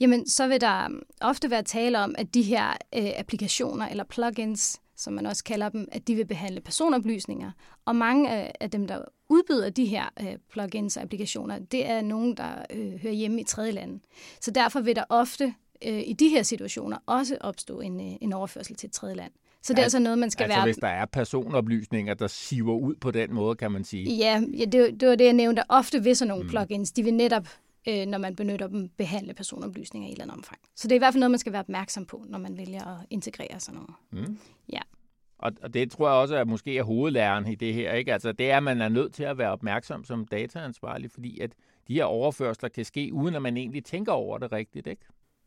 Jamen, 0.00 0.28
så 0.28 0.48
vil 0.48 0.60
der 0.60 0.84
øhm, 0.84 1.02
ofte 1.20 1.50
være 1.50 1.62
tale 1.62 1.98
om, 1.98 2.14
at 2.18 2.34
de 2.34 2.42
her 2.42 2.68
øh, 2.70 3.10
applikationer 3.16 3.88
eller 3.88 4.04
plugins, 4.04 4.80
som 4.98 5.12
man 5.12 5.26
også 5.26 5.44
kalder 5.44 5.68
dem, 5.68 5.88
at 5.92 6.08
de 6.08 6.14
vil 6.14 6.26
behandle 6.26 6.60
personoplysninger. 6.60 7.50
Og 7.84 7.96
mange 7.96 8.30
af, 8.62 8.70
dem, 8.70 8.86
der 8.86 8.98
udbyder 9.28 9.70
de 9.70 9.84
her 9.84 10.04
øh, 10.20 10.36
plugins 10.52 10.96
og 10.96 11.02
applikationer, 11.02 11.58
det 11.58 11.86
er 11.90 12.00
nogen, 12.00 12.36
der 12.36 12.50
øh, 12.70 12.92
hører 13.02 13.14
hjemme 13.14 13.40
i 13.40 13.44
tredje 13.44 13.72
lande. 13.72 14.00
Så 14.40 14.50
derfor 14.50 14.80
vil 14.80 14.96
der 14.96 15.04
ofte 15.08 15.54
øh, 15.86 16.02
i 16.06 16.12
de 16.12 16.28
her 16.28 16.42
situationer 16.42 16.96
også 17.06 17.36
opstå 17.40 17.80
en, 17.80 18.00
øh, 18.00 18.16
en 18.20 18.32
overførsel 18.32 18.76
til 18.76 18.86
et 18.86 18.92
tredje 18.92 19.14
land. 19.14 19.32
Så 19.62 19.72
det 19.72 19.78
er 19.78 19.82
Al- 19.82 19.84
altså 19.84 19.98
noget, 19.98 20.18
man 20.18 20.30
skal 20.30 20.44
altså 20.44 20.56
være... 20.56 20.64
hvis 20.64 20.76
der 20.76 20.88
er 20.88 21.06
personoplysninger, 21.06 22.14
der 22.14 22.26
siver 22.26 22.74
ud 22.74 22.94
på 22.94 23.10
den 23.10 23.34
måde, 23.34 23.56
kan 23.56 23.72
man 23.72 23.84
sige. 23.84 24.16
Ja, 24.16 24.42
ja 24.58 24.64
det, 24.64 25.00
det 25.00 25.08
var 25.08 25.14
det, 25.14 25.24
jeg 25.24 25.32
nævnte. 25.32 25.62
Ofte 25.68 26.04
ved 26.04 26.14
sådan 26.14 26.28
nogle 26.28 26.44
mm. 26.44 26.50
plugins, 26.50 26.92
de 26.92 27.02
vil 27.02 27.14
netop, 27.14 27.48
øh, 27.88 28.06
når 28.06 28.18
man 28.18 28.36
benytter 28.36 28.66
dem, 28.66 28.88
behandle 28.88 29.34
personoplysninger 29.34 30.08
i 30.08 30.12
et 30.12 30.14
eller 30.14 30.24
andet 30.24 30.36
omfang. 30.36 30.60
Så 30.76 30.88
det 30.88 30.92
er 30.92 30.96
i 30.96 30.98
hvert 30.98 31.14
fald 31.14 31.20
noget, 31.20 31.30
man 31.30 31.38
skal 31.38 31.52
være 31.52 31.60
opmærksom 31.60 32.06
på, 32.06 32.24
når 32.28 32.38
man 32.38 32.56
vælger 32.56 32.86
at 32.86 33.06
integrere 33.10 33.60
sådan 33.60 33.80
noget. 33.80 34.26
Mm. 34.28 34.38
Ja. 34.72 34.80
Og, 35.38 35.52
og 35.62 35.74
det 35.74 35.90
tror 35.90 36.08
jeg 36.08 36.16
også 36.16 36.36
er 36.36 36.44
måske 36.44 36.78
er 36.78 36.82
hovedlæren 36.82 37.46
i 37.46 37.54
det 37.54 37.74
her. 37.74 37.92
Ikke? 37.92 38.12
Altså, 38.12 38.32
det 38.32 38.50
er, 38.50 38.56
at 38.56 38.62
man 38.62 38.80
er 38.80 38.88
nødt 38.88 39.14
til 39.14 39.24
at 39.24 39.38
være 39.38 39.50
opmærksom 39.50 40.04
som 40.04 40.26
dataansvarlig, 40.26 41.10
fordi 41.10 41.40
at 41.40 41.52
de 41.88 41.94
her 41.94 42.04
overførsler 42.04 42.68
kan 42.68 42.84
ske, 42.84 43.10
uden 43.12 43.34
at 43.34 43.42
man 43.42 43.56
egentlig 43.56 43.84
tænker 43.84 44.12
over 44.12 44.38
det 44.38 44.52
rigtigt. 44.52 44.86
Ikke? 44.86 45.02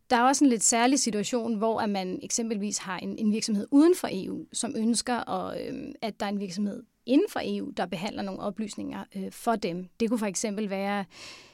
Der 0.10 0.18
er 0.18 0.24
også 0.24 0.44
en 0.44 0.50
lidt 0.50 0.64
særlig 0.64 1.00
situation, 1.00 1.56
hvor 1.56 1.80
at 1.80 1.90
man 1.90 2.20
eksempelvis 2.24 2.78
har 2.78 2.98
en, 2.98 3.18
en 3.18 3.32
virksomhed 3.32 3.68
uden 3.72 3.96
for 3.96 4.08
EU, 4.12 4.46
som 4.54 4.74
ønsker, 4.78 5.30
at, 5.30 5.68
øh, 5.68 5.94
at 6.02 6.20
der 6.20 6.26
er 6.26 6.30
en 6.30 6.40
virksomhed 6.40 6.84
inden 7.06 7.28
for 7.30 7.40
EU, 7.44 7.72
der 7.78 7.86
behandler 7.86 8.24
nogle 8.24 8.42
oplysninger 8.42 9.04
øh, 9.16 9.32
for 9.32 9.56
dem. 9.56 9.90
Det 10.00 10.10
kunne 10.10 10.20
for 10.20 10.26
eksempel 10.26 10.70
være 10.70 11.06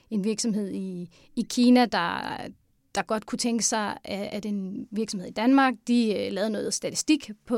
en 0.10 0.24
virksomhed 0.24 0.72
i, 0.72 1.10
i 1.36 1.46
Kina, 1.50 1.86
der, 1.86 2.38
der 2.96 3.02
godt 3.02 3.26
kunne 3.26 3.40
tænke 3.40 3.64
sig, 3.64 3.98
at 4.04 4.46
en 4.46 4.88
virksomhed 4.92 5.28
i 5.28 5.34
Danmark, 5.34 5.74
de 5.88 6.16
øh, 6.16 6.32
lavede 6.32 6.50
noget 6.50 6.74
statistik 6.74 7.32
på, 7.46 7.58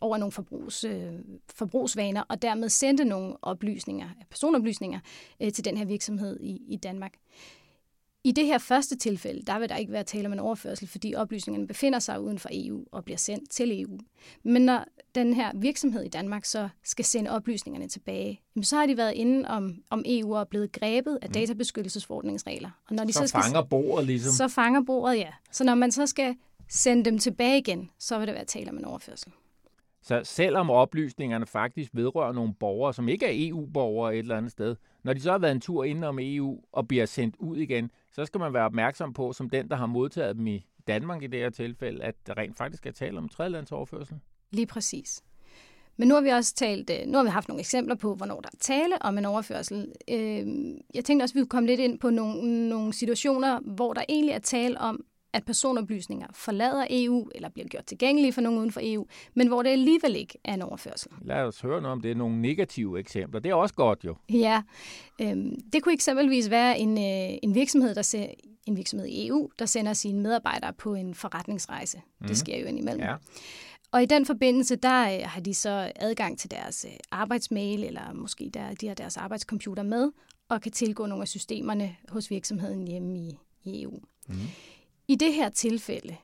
over 0.00 0.16
nogle 0.16 0.32
forbrugs, 0.32 0.84
øh, 0.84 1.12
forbrugsvaner, 1.54 2.22
og 2.28 2.42
dermed 2.42 2.68
sendte 2.68 3.04
nogle 3.04 3.36
oplysninger, 3.42 4.08
personoplysninger 4.30 5.00
øh, 5.42 5.52
til 5.52 5.64
den 5.64 5.76
her 5.76 5.84
virksomhed 5.84 6.40
i, 6.40 6.62
i 6.68 6.76
Danmark. 6.76 7.12
I 8.24 8.32
det 8.32 8.46
her 8.46 8.58
første 8.58 8.96
tilfælde, 8.96 9.42
der 9.42 9.58
vil 9.58 9.68
der 9.68 9.76
ikke 9.76 9.92
være 9.92 10.04
tale 10.04 10.26
om 10.26 10.32
en 10.32 10.38
overførsel, 10.38 10.88
fordi 10.88 11.14
oplysningerne 11.14 11.66
befinder 11.66 11.98
sig 11.98 12.20
uden 12.20 12.38
for 12.38 12.48
EU 12.52 12.84
og 12.92 13.04
bliver 13.04 13.18
sendt 13.18 13.50
til 13.50 13.82
EU. 13.82 13.98
Men 14.42 14.62
når 14.62 14.84
den 15.14 15.34
her 15.34 15.50
virksomhed 15.54 16.02
i 16.02 16.08
Danmark 16.08 16.44
så 16.44 16.68
skal 16.84 17.04
sende 17.04 17.30
oplysningerne 17.30 17.88
tilbage, 17.88 18.40
jamen 18.56 18.64
så 18.64 18.76
har 18.76 18.86
de 18.86 18.96
været 18.96 19.12
inde 19.12 19.48
om, 19.48 19.74
om 19.90 20.02
EU 20.06 20.34
og 20.34 20.40
er 20.40 20.44
blevet 20.44 20.72
grebet 20.72 21.18
af 21.22 21.30
databeskyttelsesforordningens 21.30 22.46
regler. 22.46 22.70
Og 22.88 22.94
når 22.94 23.04
de 23.04 23.12
Så, 23.12 23.18
så, 23.20 23.26
skal, 23.26 23.42
fanger 23.42 23.62
bordet 23.62 24.06
ligesom. 24.06 24.32
så 24.32 24.48
fanger 24.48 24.82
bordet, 24.82 25.18
ja. 25.18 25.28
Så 25.52 25.64
når 25.64 25.74
man 25.74 25.92
så 25.92 26.06
skal 26.06 26.36
sende 26.68 27.04
dem 27.04 27.18
tilbage 27.18 27.58
igen, 27.58 27.90
så 27.98 28.18
vil 28.18 28.26
der 28.26 28.34
være 28.34 28.44
tale 28.44 28.70
om 28.70 28.78
en 28.78 28.84
overførsel. 28.84 29.32
Så 30.02 30.20
selvom 30.24 30.70
oplysningerne 30.70 31.46
faktisk 31.46 31.90
vedrører 31.94 32.32
nogle 32.32 32.54
borgere, 32.54 32.94
som 32.94 33.08
ikke 33.08 33.26
er 33.26 33.48
EU-borgere 33.48 34.14
et 34.14 34.18
eller 34.18 34.36
andet 34.36 34.52
sted, 34.52 34.76
når 35.02 35.12
de 35.12 35.20
så 35.20 35.30
har 35.30 35.38
været 35.38 35.52
en 35.52 35.60
tur 35.60 35.84
inden 35.84 36.04
om 36.04 36.18
EU 36.20 36.60
og 36.72 36.88
bliver 36.88 37.06
sendt 37.06 37.36
ud 37.38 37.56
igen, 37.56 37.90
så 38.12 38.24
skal 38.24 38.38
man 38.38 38.52
være 38.52 38.64
opmærksom 38.64 39.12
på, 39.12 39.32
som 39.32 39.50
den, 39.50 39.68
der 39.68 39.76
har 39.76 39.86
modtaget 39.86 40.36
dem 40.36 40.46
i 40.46 40.66
Danmark 40.86 41.22
i 41.22 41.26
det 41.26 41.40
her 41.40 41.50
tilfælde, 41.50 42.02
at 42.04 42.14
der 42.26 42.36
rent 42.36 42.56
faktisk 42.56 42.86
er 42.86 42.90
tale 42.90 43.18
om 43.18 43.28
tredjelandsoverførsel. 43.28 44.16
Lige 44.50 44.66
præcis. 44.66 45.22
Men 45.96 46.08
nu 46.08 46.14
har 46.14 46.22
vi 46.22 46.28
også 46.28 46.54
talt, 46.54 46.90
øh, 46.90 47.06
nu 47.06 47.18
har 47.18 47.24
vi 47.24 47.30
haft 47.30 47.48
nogle 47.48 47.60
eksempler 47.60 47.94
på, 47.94 48.14
hvornår 48.14 48.40
der 48.40 48.48
er 48.52 48.58
tale 48.60 49.02
om 49.02 49.18
en 49.18 49.24
overførsel. 49.24 49.92
Øhm, 50.10 50.80
jeg 50.94 51.04
tænkte 51.04 51.24
også, 51.24 51.32
at 51.32 51.34
vi 51.34 51.40
kunne 51.40 51.48
komme 51.48 51.66
lidt 51.66 51.80
ind 51.80 51.98
på 51.98 52.10
nogle, 52.10 52.68
nogle 52.68 52.92
situationer, 52.92 53.60
hvor 53.60 53.92
der 53.92 54.04
egentlig 54.08 54.32
er 54.32 54.38
tale 54.38 54.80
om, 54.80 55.04
at 55.32 55.44
personoplysninger 55.44 56.26
forlader 56.32 56.86
EU, 56.90 57.28
eller 57.34 57.48
bliver 57.48 57.68
gjort 57.68 57.84
tilgængelige 57.84 58.32
for 58.32 58.40
nogen 58.40 58.58
uden 58.58 58.72
for 58.72 58.80
EU, 58.84 59.06
men 59.34 59.48
hvor 59.48 59.62
det 59.62 59.70
alligevel 59.70 60.16
ikke 60.16 60.38
er 60.44 60.54
en 60.54 60.62
overførsel. 60.62 61.10
Lad 61.22 61.42
os 61.42 61.60
høre 61.60 61.80
noget 61.80 61.92
om 61.92 62.00
det. 62.00 62.16
Nogle 62.16 62.40
negative 62.42 62.98
eksempler. 63.00 63.40
Det 63.40 63.50
er 63.50 63.54
også 63.54 63.74
godt 63.74 64.04
jo. 64.04 64.16
Ja, 64.30 64.62
øhm, 65.20 65.60
det 65.72 65.82
kunne 65.82 65.92
eksempelvis 65.92 66.50
være 66.50 66.78
en, 66.78 66.98
øh, 66.98 67.38
en 67.42 67.54
virksomhed, 67.54 67.94
der 67.94 68.02
ser, 68.02 68.26
en 68.66 68.76
virksomhed 68.76 69.06
i 69.06 69.26
EU, 69.26 69.50
der 69.58 69.66
sender 69.66 69.92
sine 69.92 70.22
medarbejdere 70.22 70.72
på 70.72 70.94
en 70.94 71.14
forretningsrejse. 71.14 72.00
Mm. 72.20 72.26
Det 72.26 72.36
sker 72.36 72.58
jo 72.58 72.66
indimellem. 72.66 73.02
Ja. 73.02 73.16
Og 73.92 74.02
i 74.02 74.06
den 74.06 74.26
forbindelse, 74.26 74.76
der 74.76 75.02
øh, 75.02 75.20
har 75.24 75.40
de 75.40 75.54
så 75.54 75.92
adgang 75.96 76.38
til 76.38 76.50
deres 76.50 76.86
øh, 76.88 76.96
arbejdsmail, 77.10 77.84
eller 77.84 78.12
måske 78.14 78.50
der, 78.54 78.74
de 78.74 78.88
har 78.88 78.94
deres 78.94 79.16
arbejdscomputer 79.16 79.82
med, 79.82 80.12
og 80.48 80.60
kan 80.60 80.72
tilgå 80.72 81.06
nogle 81.06 81.22
af 81.22 81.28
systemerne 81.28 81.96
hos 82.08 82.30
virksomheden 82.30 82.88
hjemme 82.88 83.18
i, 83.18 83.38
i 83.64 83.82
EU. 83.82 84.00
Mhm. 84.28 84.38
I 85.08 85.14
det 85.14 85.34
her 85.34 85.48
tilfælde, 85.48 86.16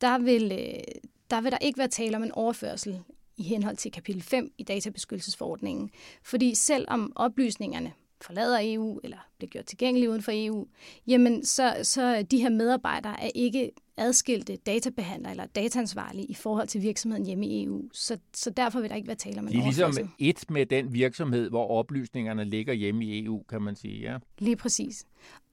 der 0.00 0.18
vil, 0.18 0.52
øh, 0.52 1.00
der 1.30 1.40
vil 1.40 1.52
der 1.52 1.58
ikke 1.58 1.78
være 1.78 1.88
tale 1.88 2.16
om 2.16 2.22
en 2.22 2.32
overførsel 2.32 3.00
i 3.36 3.42
henhold 3.42 3.76
til 3.76 3.92
kapitel 3.92 4.22
5 4.22 4.52
i 4.58 4.62
databeskyttelsesforordningen. 4.62 5.90
Fordi 6.22 6.54
selvom 6.54 7.12
oplysningerne 7.16 7.92
forlader 8.20 8.58
EU 8.62 9.00
eller 9.04 9.16
bliver 9.38 9.50
gjort 9.50 9.64
tilgængelige 9.64 10.10
uden 10.10 10.22
for 10.22 10.32
EU, 10.34 10.66
jamen 11.06 11.44
så, 11.44 11.74
så 11.82 12.22
de 12.30 12.38
her 12.38 12.48
medarbejdere 12.48 13.22
er 13.22 13.30
ikke 13.34 13.70
adskilte 13.96 14.56
databehandlere 14.56 15.30
eller 15.30 15.46
dataansvarlige 15.46 16.26
i 16.26 16.34
forhold 16.34 16.68
til 16.68 16.82
virksomheden 16.82 17.26
hjemme 17.26 17.46
i 17.46 17.64
EU. 17.64 17.82
Så, 17.92 18.18
så 18.34 18.50
derfor 18.50 18.80
vil 18.80 18.90
der 18.90 18.96
ikke 18.96 19.08
være 19.08 19.16
tale 19.16 19.38
om 19.38 19.46
en 19.46 19.52
De 19.52 19.58
er 19.58 19.62
ligesom 19.62 19.84
overførsel. 19.84 20.10
et 20.18 20.50
med 20.50 20.66
den 20.66 20.92
virksomhed, 20.92 21.48
hvor 21.48 21.68
oplysningerne 21.68 22.44
ligger 22.44 22.72
hjemme 22.72 23.04
i 23.04 23.24
EU, 23.24 23.42
kan 23.42 23.62
man 23.62 23.76
sige. 23.76 24.00
Ja. 24.00 24.18
Lige 24.38 24.56
præcis. 24.56 25.06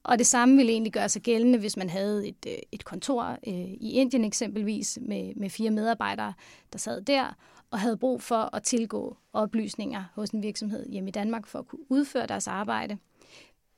Og 0.03 0.17
det 0.17 0.27
samme 0.27 0.55
ville 0.57 0.71
egentlig 0.71 0.93
gøre 0.93 1.09
sig 1.09 1.21
gældende, 1.21 1.59
hvis 1.59 1.77
man 1.77 1.89
havde 1.89 2.27
et, 2.27 2.45
øh, 2.47 2.53
et 2.71 2.85
kontor 2.85 3.37
øh, 3.47 3.53
i 3.53 3.91
Indien 3.91 4.23
eksempelvis 4.23 4.99
med, 5.01 5.35
med 5.35 5.49
fire 5.49 5.71
medarbejdere, 5.71 6.33
der 6.73 6.79
sad 6.79 7.01
der, 7.01 7.35
og 7.71 7.79
havde 7.79 7.97
brug 7.97 8.21
for 8.21 8.55
at 8.55 8.63
tilgå 8.63 9.17
oplysninger 9.33 10.03
hos 10.15 10.29
en 10.29 10.43
virksomhed 10.43 10.89
hjemme 10.89 11.09
i 11.09 11.11
Danmark 11.11 11.47
for 11.47 11.59
at 11.59 11.67
kunne 11.67 11.91
udføre 11.91 12.27
deres 12.27 12.47
arbejde. 12.47 12.97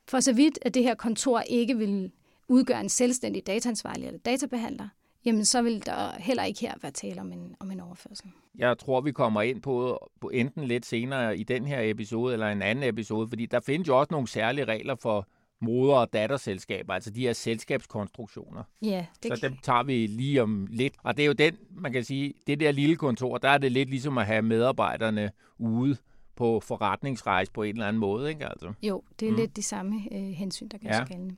For 0.08 0.20
så 0.20 0.34
vidt, 0.34 0.60
at 0.62 0.74
det 0.74 0.84
her 0.84 0.96
kontor 0.96 1.39
ikke 1.39 1.77
vil 1.77 2.12
udgøre 2.48 2.82
en 2.82 2.89
selvstændig 2.89 3.48
dataansvarlig 3.48 4.08
eller 4.08 4.20
databehandler, 4.20 4.88
jamen 5.25 5.46
så 5.46 5.62
vil 5.62 5.86
der 5.86 6.12
heller 6.20 6.44
ikke 6.44 6.62
her 6.62 6.74
være 6.82 6.91
tale 6.91 7.22
om 7.22 7.32
en, 7.32 7.55
om 7.60 7.72
en 7.72 7.79
overførsel. 7.79 8.32
Jeg 8.58 8.77
tror, 8.77 9.01
vi 9.01 9.12
kommer 9.12 9.41
ind 9.41 9.62
på, 9.62 10.10
på 10.22 10.29
enten 10.29 10.63
lidt 10.63 10.86
senere 10.86 11.38
i 11.38 11.44
den 11.44 11.67
her 11.67 11.79
episode 11.82 12.34
eller 12.34 12.48
en 12.48 12.62
anden 12.62 12.84
episode, 12.84 13.27
fordi 13.27 13.46
der 13.46 13.60
findes 13.60 13.88
jo 13.88 14.00
også 14.00 14.12
nogle 14.12 14.27
særlige 14.27 14.65
regler 14.65 14.96
for 14.96 15.27
moder- 15.62 15.95
og 15.95 16.13
datterselskaber, 16.13 16.93
altså 16.93 17.09
de 17.09 17.21
her 17.21 17.33
selskabskonstruktioner. 17.33 18.63
Ja, 18.81 19.05
det 19.24 19.38
Så 19.38 19.47
dem 19.47 19.57
tager 19.63 19.83
vi 19.83 20.07
lige 20.07 20.43
om 20.43 20.67
lidt. 20.69 20.93
Og 21.03 21.17
det 21.17 21.24
er 21.24 21.27
jo 21.27 21.33
den, 21.33 21.57
man 21.71 21.91
kan 21.91 22.03
sige, 22.03 22.33
det 22.47 22.59
der 22.59 22.71
lille 22.71 22.95
kontor, 22.95 23.38
der 23.38 23.50
er 23.50 23.57
det 23.57 23.71
lidt 23.71 23.89
ligesom 23.89 24.17
at 24.17 24.25
have 24.25 24.41
medarbejderne 24.41 25.31
ude 25.57 25.97
på 26.35 26.59
forretningsrejse 26.59 27.51
på 27.51 27.63
en 27.63 27.75
eller 27.75 27.88
anden 27.88 28.00
måde, 28.00 28.29
ikke 28.29 28.45
altså? 28.45 28.74
Jo, 28.83 29.03
det 29.19 29.27
er 29.27 29.31
mm. 29.31 29.38
lidt 29.38 29.55
de 29.55 29.63
samme 29.63 30.01
øh, 30.12 30.19
hensyn, 30.19 30.67
der 30.67 30.77
kan 30.77 30.89
ja. 30.89 31.03
gældende. 31.03 31.35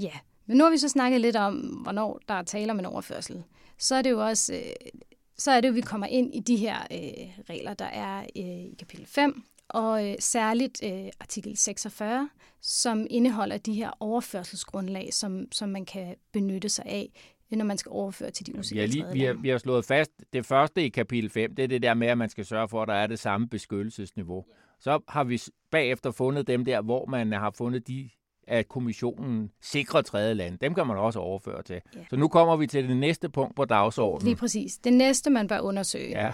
Ja, 0.00 0.12
men 0.46 0.56
nu 0.56 0.64
har 0.64 0.70
vi 0.70 0.78
så 0.78 0.88
snakket 0.88 1.20
lidt 1.20 1.36
om, 1.36 1.54
hvornår 1.56 2.20
der 2.28 2.34
er 2.34 2.42
tale 2.42 2.72
om 2.72 2.78
en 2.78 2.86
overførsel. 2.86 3.42
Så 3.78 3.94
er 3.94 4.02
det 4.02 4.10
jo 4.10 4.26
også, 4.26 4.54
øh, 4.54 5.00
så 5.38 5.50
er 5.50 5.60
det 5.60 5.68
jo, 5.68 5.72
vi 5.72 5.80
kommer 5.80 6.06
ind 6.06 6.34
i 6.34 6.40
de 6.40 6.56
her 6.56 6.76
øh, 6.90 7.44
regler, 7.50 7.74
der 7.74 7.84
er 7.84 8.18
øh, 8.20 8.44
i 8.44 8.74
kapitel 8.78 9.06
5, 9.06 9.44
og 9.68 10.08
øh, 10.08 10.14
særligt 10.20 10.80
øh, 10.84 11.06
artikel 11.20 11.56
46, 11.56 12.28
som 12.60 13.06
indeholder 13.10 13.58
de 13.58 13.72
her 13.72 13.90
overførselsgrundlag, 14.00 15.14
som, 15.14 15.52
som 15.52 15.68
man 15.68 15.84
kan 15.84 16.14
benytte 16.32 16.68
sig 16.68 16.84
af, 16.86 17.08
når 17.50 17.64
man 17.64 17.78
skal 17.78 17.90
overføre 17.90 18.30
til 18.30 18.46
de 18.46 18.58
usikre 18.58 18.80
ja, 18.80 18.86
lige, 18.86 19.06
vi, 19.12 19.20
har, 19.20 19.32
vi 19.32 19.48
har 19.48 19.58
slået 19.58 19.84
fast, 19.84 20.10
det 20.32 20.46
første 20.46 20.84
i 20.84 20.88
kapitel 20.88 21.30
5, 21.30 21.54
det 21.54 21.62
er 21.62 21.68
det 21.68 21.82
der 21.82 21.94
med, 21.94 22.06
at 22.06 22.18
man 22.18 22.28
skal 22.28 22.44
sørge 22.44 22.68
for, 22.68 22.82
at 22.82 22.88
der 22.88 22.94
er 22.94 23.06
det 23.06 23.18
samme 23.18 23.48
beskyttelsesniveau. 23.48 24.44
Så 24.80 25.00
har 25.08 25.24
vi 25.24 25.42
bagefter 25.70 26.10
fundet 26.10 26.46
dem 26.46 26.64
der, 26.64 26.82
hvor 26.82 27.06
man 27.06 27.32
har 27.32 27.50
fundet 27.50 27.88
de 27.88 28.10
at 28.48 28.68
kommissionen 28.68 29.50
sikrer 29.62 30.02
tredje 30.02 30.34
land. 30.34 30.58
Dem 30.58 30.74
kan 30.74 30.86
man 30.86 30.96
også 30.96 31.18
overføre 31.18 31.62
til. 31.62 31.80
Ja. 31.96 32.00
Så 32.10 32.16
nu 32.16 32.28
kommer 32.28 32.56
vi 32.56 32.66
til 32.66 32.88
det 32.88 32.96
næste 32.96 33.28
punkt 33.28 33.56
på 33.56 33.64
dagsordenen. 33.64 34.28
Lige 34.28 34.36
præcis. 34.36 34.78
Det 34.78 34.92
næste, 34.92 35.30
man 35.30 35.48
bør 35.48 35.60
undersøge. 35.60 36.10
Ja. 36.10 36.32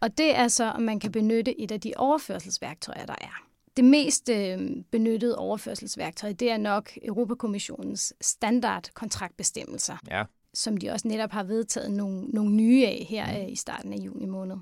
Og 0.00 0.18
det 0.18 0.36
er 0.36 0.48
så, 0.48 0.64
om 0.64 0.82
man 0.82 1.00
kan 1.00 1.12
benytte 1.12 1.60
et 1.60 1.72
af 1.72 1.80
de 1.80 1.92
overførselsværktøjer, 1.96 3.06
der 3.06 3.14
er. 3.20 3.44
Det 3.76 3.84
mest 3.84 4.28
øh, 4.28 4.58
benyttede 4.90 5.38
overførselsværktøj, 5.38 6.32
det 6.32 6.50
er 6.50 6.56
nok 6.56 6.90
Europakommissionens 7.02 8.14
standardkontraktbestemmelser, 8.20 9.96
ja. 10.10 10.24
som 10.54 10.76
de 10.76 10.90
også 10.90 11.08
netop 11.08 11.30
har 11.30 11.42
vedtaget 11.42 11.92
nogle, 11.92 12.26
nogle 12.28 12.54
nye 12.54 12.86
af 12.86 13.06
her 13.08 13.42
mm. 13.42 13.52
i 13.52 13.56
starten 13.56 13.92
af 13.92 13.96
juni 13.96 14.26
måned. 14.26 14.56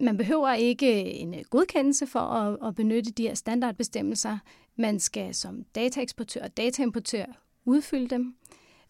Man 0.00 0.16
behøver 0.16 0.52
ikke 0.52 1.02
en 1.04 1.34
godkendelse 1.50 2.06
for 2.06 2.20
at, 2.20 2.68
at 2.68 2.74
benytte 2.74 3.12
de 3.12 3.22
her 3.22 3.34
standardbestemmelser. 3.34 4.38
Man 4.76 5.00
skal 5.00 5.34
som 5.34 5.64
dataeksportør 5.74 6.42
og 6.42 6.56
dataimportør 6.56 7.24
udfylde 7.64 8.08
dem. 8.08 8.36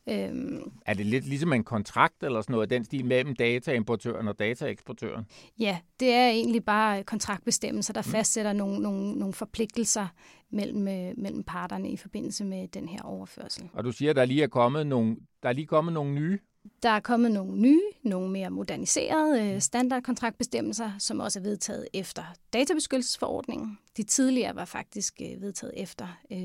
Øhm, 0.08 0.72
er 0.86 0.94
det 0.94 1.06
lidt 1.06 1.28
ligesom 1.28 1.52
en 1.52 1.64
kontrakt 1.64 2.22
eller 2.22 2.40
sådan 2.40 2.52
noget, 2.52 2.70
den 2.70 2.84
stil 2.84 3.04
mellem 3.04 3.36
dataimportøren 3.36 4.28
og 4.28 4.38
dataeksportøren? 4.38 5.26
Ja, 5.58 5.78
det 6.00 6.12
er 6.12 6.28
egentlig 6.28 6.64
bare 6.64 7.04
kontraktbestemmelser, 7.04 7.92
der 7.92 8.02
mm. 8.06 8.10
fastsætter 8.10 8.52
nogle, 8.52 8.82
nogle, 8.82 9.12
nogle 9.12 9.34
forpligtelser 9.34 10.06
mellem, 10.50 10.88
øh, 10.88 11.12
mellem 11.16 11.42
parterne 11.44 11.90
i 11.90 11.96
forbindelse 11.96 12.44
med 12.44 12.68
den 12.68 12.88
her 12.88 13.02
overførsel. 13.02 13.68
Og 13.72 13.84
du 13.84 13.92
siger, 13.92 14.10
at 14.10 14.16
der 14.16 14.24
lige 14.24 14.42
er 14.42 14.48
kommet 14.48 14.86
nogle, 14.86 15.16
der 15.42 15.48
er 15.48 15.52
lige 15.52 15.66
kommet 15.66 15.94
nogle 15.94 16.12
nye? 16.12 16.38
Der 16.82 16.88
er 16.90 17.00
kommet 17.00 17.30
nogle 17.30 17.60
nye, 17.60 17.82
nogle 18.02 18.30
mere 18.30 18.50
moderniserede 18.50 19.54
øh, 19.54 19.60
standardkontraktbestemmelser, 19.60 20.90
som 20.98 21.20
også 21.20 21.38
er 21.38 21.42
vedtaget 21.42 21.88
efter 21.92 22.22
databeskyttelsesforordningen. 22.52 23.78
De 23.96 24.02
tidligere 24.02 24.56
var 24.56 24.64
faktisk 24.64 25.14
øh, 25.22 25.40
vedtaget 25.42 25.74
efter 25.76 26.08
øh, 26.32 26.38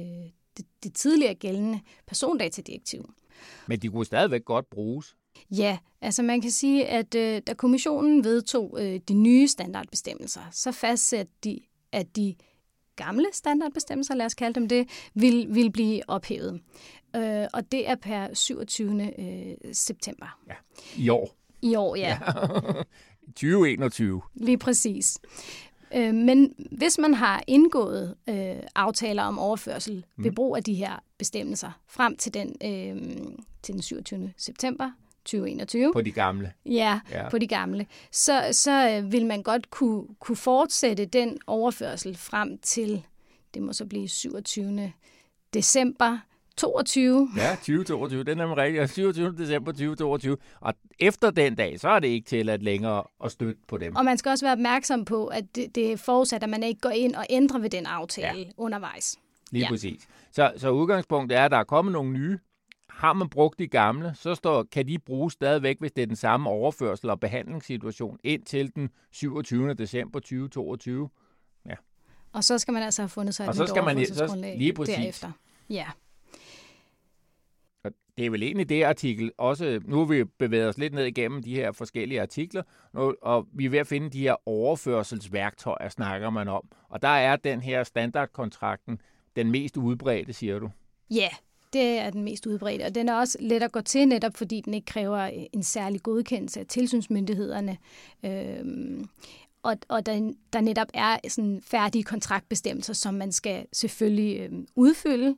det, 0.57 0.65
det 0.83 0.93
tidligere 0.93 1.33
gældende 1.33 1.79
persondatadirektiv. 2.07 3.13
Men 3.67 3.79
de 3.79 3.87
kunne 3.87 4.05
stadigvæk 4.05 4.45
godt 4.45 4.69
bruges. 4.69 5.15
Ja, 5.51 5.77
altså 6.01 6.23
man 6.23 6.41
kan 6.41 6.51
sige, 6.51 6.87
at 6.87 7.15
øh, 7.15 7.41
da 7.47 7.53
kommissionen 7.53 8.23
vedtog 8.23 8.77
øh, 8.81 8.99
de 9.07 9.13
nye 9.13 9.47
standardbestemmelser, 9.47 10.41
så 10.51 10.71
fastsatte 10.71 11.31
de, 11.43 11.59
at 11.91 12.15
de 12.15 12.35
gamle 12.95 13.25
standardbestemmelser, 13.33 14.15
lad 14.15 14.25
os 14.25 14.33
kalde 14.33 14.53
dem 14.59 14.67
det, 14.67 14.89
vil, 15.13 15.47
vil 15.49 15.71
blive 15.71 16.09
ophævet. 16.09 16.61
Øh, 17.15 17.47
og 17.53 17.71
det 17.71 17.89
er 17.89 17.95
per 17.95 18.33
27. 18.33 19.11
Øh, 19.19 19.73
september. 19.73 20.39
Ja, 20.47 20.55
i 20.97 21.09
år. 21.09 21.35
I 21.61 21.75
år, 21.75 21.95
ja. 21.95 22.19
ja. 22.21 22.71
2021. 23.27 24.21
Lige 24.35 24.57
præcis. 24.57 25.19
Øh, 25.95 26.13
men 26.13 26.53
hvis 26.71 26.97
man 26.97 27.13
har 27.13 27.43
indgået 27.47 28.15
øh, 28.29 28.55
aftaler 28.75 29.23
om 29.23 29.39
overførsel 29.39 30.05
mm. 30.17 30.23
ved 30.23 30.31
brug 30.31 30.55
af 30.55 30.63
de 30.63 30.73
her 30.73 31.03
bestemmelser 31.17 31.71
frem 31.87 32.17
til 32.17 32.33
den, 32.33 32.55
øh, 32.63 33.27
til 33.63 33.73
den 33.73 33.81
27. 33.81 34.33
september 34.37 34.91
2021. 35.25 35.93
På 35.93 36.01
de 36.01 36.11
gamle. 36.11 36.53
Ja, 36.65 36.99
ja. 37.11 37.29
på 37.29 37.37
de 37.37 37.47
gamle. 37.47 37.85
Så, 38.11 38.49
så 38.51 38.89
øh, 38.89 39.11
vil 39.11 39.25
man 39.25 39.43
godt 39.43 39.69
kunne, 39.69 40.03
kunne 40.19 40.35
fortsætte 40.35 41.05
den 41.05 41.37
overførsel 41.47 42.17
frem 42.17 42.57
til, 42.57 43.05
det 43.53 43.61
må 43.61 43.73
så 43.73 43.85
blive 43.85 44.07
27. 44.07 44.91
december 45.53 46.17
22. 46.57 47.29
Ja, 47.37 47.55
2022. 47.55 48.23
Den 48.23 48.39
er 48.39 48.47
man 48.47 48.57
rigtig. 48.57 48.89
27. 48.89 49.35
december 49.37 49.71
2022. 49.71 50.37
Og 50.59 50.73
efter 50.99 51.31
den 51.31 51.55
dag, 51.55 51.79
så 51.79 51.89
er 51.89 51.99
det 51.99 52.07
ikke 52.07 52.25
til 52.25 52.49
at 52.49 52.63
længere 52.63 53.03
at 53.23 53.31
støtte 53.31 53.61
på 53.67 53.77
dem. 53.77 53.95
Og 53.95 54.05
man 54.05 54.17
skal 54.17 54.29
også 54.29 54.45
være 54.45 54.53
opmærksom 54.53 55.05
på, 55.05 55.27
at 55.27 55.55
det, 55.55 55.75
det 55.75 55.91
er 55.91 55.97
forudsat, 55.97 56.43
at 56.43 56.49
man 56.49 56.63
ikke 56.63 56.81
går 56.81 56.89
ind 56.89 57.15
og 57.15 57.25
ændrer 57.29 57.59
ved 57.59 57.69
den 57.69 57.85
aftale 57.85 58.39
ja. 58.39 58.45
undervejs. 58.57 59.17
Lige 59.51 59.63
ja. 59.63 59.69
præcis. 59.69 60.07
Så, 60.31 60.53
så 60.57 60.69
udgangspunktet 60.69 61.37
er, 61.37 61.45
at 61.45 61.51
der 61.51 61.57
er 61.57 61.63
kommet 61.63 61.91
nogle 61.91 62.11
nye. 62.11 62.39
Har 62.89 63.13
man 63.13 63.29
brugt 63.29 63.59
de 63.59 63.67
gamle, 63.67 64.13
så 64.15 64.35
står, 64.35 64.63
kan 64.63 64.87
de 64.87 64.99
bruges 64.99 65.33
stadigvæk, 65.33 65.79
hvis 65.79 65.91
det 65.91 66.01
er 66.01 66.05
den 66.05 66.15
samme 66.15 66.49
overførsel 66.49 67.09
og 67.09 67.19
behandlingssituation, 67.19 68.17
indtil 68.23 68.75
den 68.75 68.89
27. 69.11 69.73
december 69.73 70.19
2022. 70.19 71.09
Ja. 71.65 71.75
Og 72.33 72.43
så 72.43 72.57
skal 72.57 72.73
man 72.73 72.83
altså 72.83 73.01
have 73.01 73.09
fundet 73.09 73.35
sig 73.35 73.43
et 73.43 73.49
og 73.49 73.55
så 73.55 73.65
skal 73.65 73.83
man, 73.83 74.05
så, 74.05 74.53
lige 74.57 74.73
præcis. 74.73 74.95
derefter. 74.95 75.31
Ja 75.69 75.85
det 78.17 78.25
er 78.25 78.29
vel 78.29 78.43
egentlig 78.43 78.69
det 78.69 78.83
artikel 78.83 79.31
også, 79.37 79.81
nu 79.85 79.97
har 79.97 80.05
vi 80.05 80.23
bevæget 80.23 80.69
os 80.69 80.77
lidt 80.77 80.93
ned 80.93 81.05
igennem 81.05 81.43
de 81.43 81.55
her 81.55 81.71
forskellige 81.71 82.21
artikler, 82.21 82.63
og 83.21 83.47
vi 83.53 83.65
er 83.65 83.69
ved 83.69 83.79
at 83.79 83.87
finde 83.87 84.09
de 84.09 84.19
her 84.19 84.35
overførselsværktøjer, 84.45 85.89
snakker 85.89 86.29
man 86.29 86.47
om. 86.47 86.67
Og 86.89 87.01
der 87.01 87.07
er 87.07 87.35
den 87.35 87.61
her 87.61 87.83
standardkontrakten 87.83 89.01
den 89.35 89.51
mest 89.51 89.77
udbredte, 89.77 90.33
siger 90.33 90.59
du? 90.59 90.69
Ja, 91.09 91.29
det 91.73 91.99
er 91.99 92.09
den 92.09 92.23
mest 92.23 92.45
udbredte, 92.45 92.83
og 92.83 92.95
den 92.95 93.09
er 93.09 93.15
også 93.15 93.37
let 93.41 93.63
at 93.63 93.71
gå 93.71 93.81
til, 93.81 94.07
netop 94.07 94.37
fordi 94.37 94.61
den 94.61 94.73
ikke 94.73 94.85
kræver 94.85 95.19
øh, 95.19 95.43
en 95.53 95.63
særlig 95.63 96.03
godkendelse 96.03 96.59
af 96.59 96.67
tilsynsmyndighederne. 96.67 97.77
Øhm, 98.25 99.09
og, 99.63 99.77
og 99.87 100.05
der, 100.05 100.33
der 100.53 100.61
netop 100.61 100.87
er 100.93 101.17
sådan 101.27 101.61
færdige 101.63 102.03
kontraktbestemmelser, 102.03 102.93
som 102.93 103.13
man 103.13 103.31
skal 103.31 103.65
selvfølgelig 103.73 104.39
øhm, 104.39 104.67
udfylde, 104.75 105.35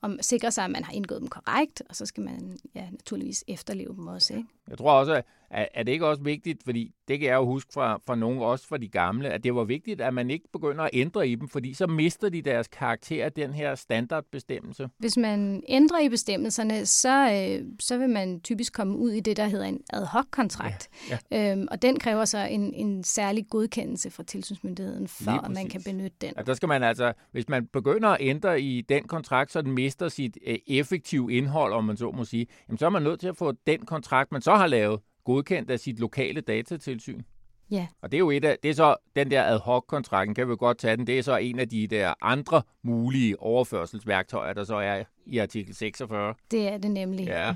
og 0.00 0.18
sikre 0.20 0.52
sig, 0.52 0.64
at 0.64 0.70
man 0.70 0.84
har 0.84 0.92
indgået 0.92 1.20
dem 1.20 1.28
korrekt, 1.28 1.82
og 1.88 1.96
så 1.96 2.06
skal 2.06 2.22
man 2.22 2.58
ja, 2.74 2.90
naturligvis 2.90 3.44
efterleve 3.48 3.94
dem 3.96 4.06
også. 4.06 4.34
Ikke? 4.34 4.48
Jeg 4.68 4.78
tror 4.78 4.92
også, 4.92 5.22
at, 5.50 5.68
er 5.74 5.82
det 5.82 5.92
ikke 5.92 6.06
også 6.06 6.22
vigtigt, 6.22 6.62
fordi 6.64 6.92
det 7.08 7.18
kan 7.18 7.28
jeg 7.28 7.34
jo 7.34 7.44
huske 7.44 7.72
fra, 7.72 8.00
fra 8.06 8.14
nogen, 8.14 8.38
også 8.38 8.68
fra 8.68 8.78
de 8.78 8.88
gamle, 8.88 9.30
at 9.30 9.44
det 9.44 9.54
var 9.54 9.64
vigtigt, 9.64 10.00
at 10.00 10.14
man 10.14 10.30
ikke 10.30 10.44
begynder 10.52 10.84
at 10.84 10.90
ændre 10.92 11.28
i 11.28 11.34
dem, 11.34 11.48
fordi 11.48 11.74
så 11.74 11.86
mister 11.86 12.28
de 12.28 12.42
deres 12.42 12.68
karakter 12.68 13.24
af 13.24 13.32
den 13.32 13.54
her 13.54 13.74
standardbestemmelse. 13.74 14.88
Hvis 14.98 15.16
man 15.16 15.62
ændrer 15.68 16.00
i 16.00 16.08
bestemmelserne, 16.08 16.86
så, 16.86 17.30
øh, 17.32 17.66
så 17.80 17.98
vil 17.98 18.10
man 18.10 18.40
typisk 18.40 18.72
komme 18.72 18.96
ud 18.96 19.10
i 19.10 19.20
det, 19.20 19.36
der 19.36 19.46
hedder 19.46 19.64
en 19.64 19.80
ad 19.92 20.06
hoc-kontrakt. 20.06 20.88
Ja, 21.10 21.18
ja. 21.30 21.52
Øhm, 21.52 21.68
og 21.70 21.82
den 21.82 21.98
kræver 21.98 22.24
så 22.24 22.38
en, 22.38 22.74
en 22.74 23.04
særlig 23.04 23.46
godkendelse 23.50 24.10
fra 24.10 24.22
tilsynsmyndigheden, 24.22 25.08
for 25.08 25.44
at 25.44 25.50
man 25.50 25.68
kan 25.68 25.82
benytte 25.84 26.16
den. 26.20 26.32
Ja, 26.36 26.42
der 26.42 26.54
skal 26.54 26.68
man 26.68 26.82
altså, 26.82 27.12
hvis 27.32 27.48
man 27.48 27.66
begynder 27.66 28.08
at 28.08 28.18
ændre 28.20 28.60
i 28.60 28.80
den 28.80 29.02
kontrakt, 29.04 29.52
så 29.52 29.62
den 29.62 29.72
mister 29.72 30.08
sit 30.08 30.38
øh, 30.46 30.58
effektive 30.66 31.32
indhold, 31.32 31.72
om 31.72 31.84
man 31.84 31.96
så 31.96 32.10
må 32.10 32.24
sige, 32.24 32.46
jamen, 32.68 32.78
så 32.78 32.86
er 32.86 32.90
man 32.90 33.02
nødt 33.02 33.20
til 33.20 33.28
at 33.28 33.36
få 33.36 33.52
den 33.66 33.86
kontrakt, 33.86 34.32
man 34.32 34.42
så 34.42 34.55
har 34.56 34.66
lavet, 34.66 35.00
godkendt 35.24 35.70
af 35.70 35.80
sit 35.80 36.00
lokale 36.00 36.40
datatilsyn. 36.40 37.22
Ja. 37.70 37.86
Og 38.02 38.12
det 38.12 38.16
er 38.16 38.18
jo 38.18 38.30
et 38.30 38.44
af, 38.44 38.56
det 38.62 38.70
er 38.70 38.74
så 38.74 38.96
den 39.16 39.30
der 39.30 39.42
ad 39.42 39.58
hoc-kontrakten, 39.58 40.34
kan 40.34 40.48
vi 40.48 40.56
godt 40.56 40.78
tage 40.78 40.96
den, 40.96 41.06
det 41.06 41.18
er 41.18 41.22
så 41.22 41.36
en 41.36 41.58
af 41.58 41.68
de 41.68 41.86
der 41.86 42.14
andre 42.20 42.62
mulige 42.82 43.40
overførselsværktøjer, 43.40 44.52
der 44.52 44.64
så 44.64 44.76
er 44.76 45.02
i 45.26 45.38
artikel 45.38 45.74
46. 45.74 46.34
Det 46.50 46.68
er 46.68 46.78
det 46.78 46.90
nemlig. 46.90 47.26
Ja. 47.26 47.54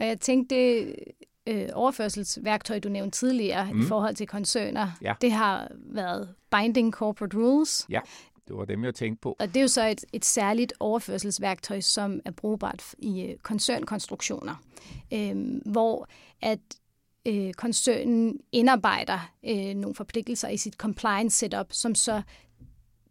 Og 0.00 0.06
jeg 0.06 0.20
tænkte, 0.20 0.54
det 0.54 0.94
øh, 1.46 1.68
overførselsværktøj, 1.72 2.78
du 2.78 2.88
nævnte 2.88 3.18
tidligere 3.18 3.72
mm. 3.72 3.80
i 3.80 3.84
forhold 3.84 4.14
til 4.14 4.26
koncerner, 4.26 4.90
ja. 5.02 5.14
det 5.20 5.32
har 5.32 5.68
været 5.74 6.34
Binding 6.50 6.92
Corporate 6.92 7.36
Rules. 7.36 7.86
Ja, 7.90 8.00
det 8.48 8.56
var 8.56 8.64
dem, 8.64 8.84
jeg 8.84 8.94
tænkte 8.94 9.20
på. 9.20 9.36
Og 9.38 9.48
det 9.48 9.56
er 9.56 9.60
jo 9.60 9.68
så 9.68 9.86
et, 9.86 10.04
et 10.12 10.24
særligt 10.24 10.72
overførselsværktøj, 10.80 11.80
som 11.80 12.20
er 12.24 12.30
brugbart 12.30 12.94
i 12.98 13.22
øh, 13.22 13.36
koncernkonstruktioner, 13.38 14.54
øh, 15.12 15.60
hvor 15.66 16.08
at 16.42 16.60
øh, 17.26 17.52
koncernen 17.52 18.40
indarbejder 18.52 19.30
øh, 19.44 19.74
nogle 19.74 19.94
forpligtelser 19.94 20.48
i 20.48 20.56
sit 20.56 20.74
compliance 20.74 21.38
setup, 21.38 21.66
som 21.70 21.94
så 21.94 22.22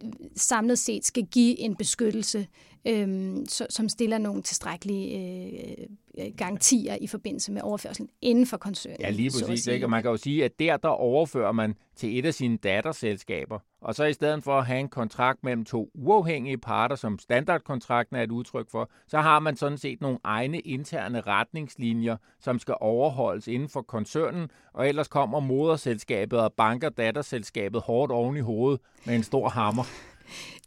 øh, 0.04 0.12
samlet 0.36 0.80
set 0.80 1.06
skal 1.06 1.26
give 1.26 1.60
en 1.60 1.76
beskyttelse, 1.76 2.48
øh, 2.88 3.38
som 3.70 3.90
stiller 3.90 4.18
nogle 4.18 4.42
tilstrækkelige 4.42 5.20
øh, 5.20 5.88
øh, 6.18 6.34
garantier 6.38 6.96
i 7.02 7.08
forbindelse 7.08 7.52
med 7.52 7.62
overførslen 7.62 8.10
inden 8.22 8.48
for 8.48 8.58
koncernen. 8.58 8.98
Ja, 9.00 9.10
lige 9.10 9.30
præcis. 9.30 9.68
Ikke? 9.68 9.86
Og 9.86 9.90
man 9.90 10.02
kan 10.02 10.12
jo 10.12 10.18
sige, 10.18 10.46
at 10.46 10.60
der, 10.60 10.78
der 10.78 10.90
overfører 10.90 11.52
man 11.52 11.76
til 11.96 12.20
et 12.20 12.26
af 12.26 12.34
sine 12.34 12.58
datterselskaber, 12.58 13.60
og 13.82 13.96
så 13.96 14.04
i 14.06 14.14
stedet 14.14 14.44
for 14.44 14.58
at 14.60 14.66
have 14.66 14.80
en 14.80 14.90
kontrakt 14.90 15.44
mellem 15.44 15.66
to 15.66 15.90
uafhængige 15.94 16.58
parter, 16.58 16.96
som 16.96 17.20
standardkontrakten 17.20 18.16
er 18.16 18.24
et 18.24 18.32
udtryk 18.32 18.70
for, 18.72 18.90
så 19.08 19.20
har 19.20 19.40
man 19.40 19.56
sådan 19.56 19.78
set 19.78 20.02
nogle 20.02 20.18
egne 20.24 20.60
interne 20.60 21.22
retningslinjer, 21.22 22.18
som 22.40 22.60
skal 22.60 22.76
overholdes 22.80 23.48
inden 23.48 23.70
for 23.70 23.82
koncernen, 23.82 24.50
og 24.74 24.88
ellers 24.88 25.08
kommer 25.08 25.40
moderselskabet 25.40 26.40
og 26.40 26.54
banker 26.54 26.90
datterselskabet 26.90 27.82
hårdt 27.82 28.12
oven 28.12 28.38
i 28.38 28.40
hovedet 28.40 28.82
med 29.06 29.16
en 29.16 29.24
stor 29.24 29.50
hammer. 29.50 29.84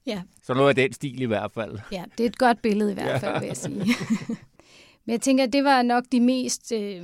Ja. 0.07 0.23
Så 0.43 0.55
noget 0.55 0.69
af 0.69 0.75
den 0.75 0.93
stil 0.93 1.23
i 1.23 1.25
hvert 1.25 1.53
fald. 1.53 1.79
Ja, 1.93 2.05
det 2.19 2.25
er 2.25 2.29
et 2.29 2.39
godt 2.39 2.63
billede 2.63 2.91
i 2.91 2.95
hvert 2.95 3.21
fald, 3.21 3.33
ja. 3.33 3.39
vil 3.39 3.47
jeg 3.47 3.57
sige. 3.57 3.85
Men 5.07 5.13
jeg 5.13 5.21
tænker, 5.21 5.45
at 5.45 5.53
det 5.53 5.65
var 5.65 5.83
nok 5.83 6.05
de 6.13 6.21
mest 6.21 6.73
øh, 6.73 7.03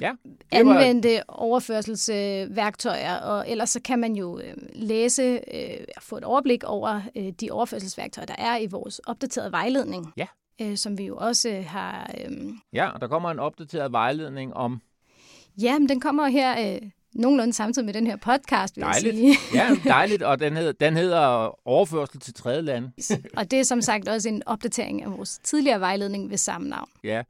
ja, 0.00 0.12
anvendte 0.50 1.14
var... 1.14 1.24
overførselsværktøjer, 1.28 3.16
og 3.16 3.50
ellers 3.50 3.70
så 3.70 3.80
kan 3.82 3.98
man 3.98 4.16
jo 4.16 4.38
øh, 4.38 4.54
læse 4.72 5.40
øh, 5.54 5.76
få 6.00 6.16
et 6.16 6.24
overblik 6.24 6.64
over 6.64 7.00
øh, 7.16 7.32
de 7.40 7.50
overførselsværktøjer, 7.50 8.26
der 8.26 8.34
er 8.38 8.58
i 8.58 8.66
vores 8.66 8.98
opdaterede 8.98 9.52
vejledning. 9.52 10.12
Ja. 10.16 10.26
Øh, 10.60 10.76
som 10.76 10.98
vi 10.98 11.04
jo 11.04 11.16
også 11.16 11.48
øh, 11.48 11.64
har... 11.64 12.10
Øh... 12.18 12.52
Ja, 12.72 12.88
og 12.88 13.00
der 13.00 13.08
kommer 13.08 13.30
en 13.30 13.38
opdateret 13.38 13.92
vejledning 13.92 14.54
om... 14.54 14.80
Ja, 15.62 15.78
men 15.78 15.88
den 15.88 16.00
kommer 16.00 16.26
her 16.26 16.74
øh, 16.74 16.90
nogenlunde 17.14 17.52
samtidig 17.52 17.86
med 17.86 17.94
den 17.94 18.06
her 18.06 18.16
podcast, 18.16 18.76
vil 18.76 18.82
dejligt. 18.84 19.14
jeg 19.16 19.34
sige. 19.34 19.36
ja, 19.58 19.76
dejligt, 19.84 20.22
og 20.22 20.40
den 20.40 20.56
hedder, 20.56 20.72
den 20.72 20.96
hedder 20.96 21.18
Overførsel 21.68 22.20
til 22.20 22.34
tredje 22.34 22.62
land. 22.62 22.84
og 23.36 23.50
det 23.50 23.58
er 23.60 23.62
som 23.64 23.82
sagt 23.82 24.08
også 24.08 24.28
en 24.28 24.42
opdatering 24.46 25.02
af 25.02 25.10
vores 25.10 25.38
tidligere 25.44 25.80
vejledning 25.80 26.30
ved 26.30 26.36
samme 26.38 26.68
navn. 26.68 26.88
Ja, 27.04 27.22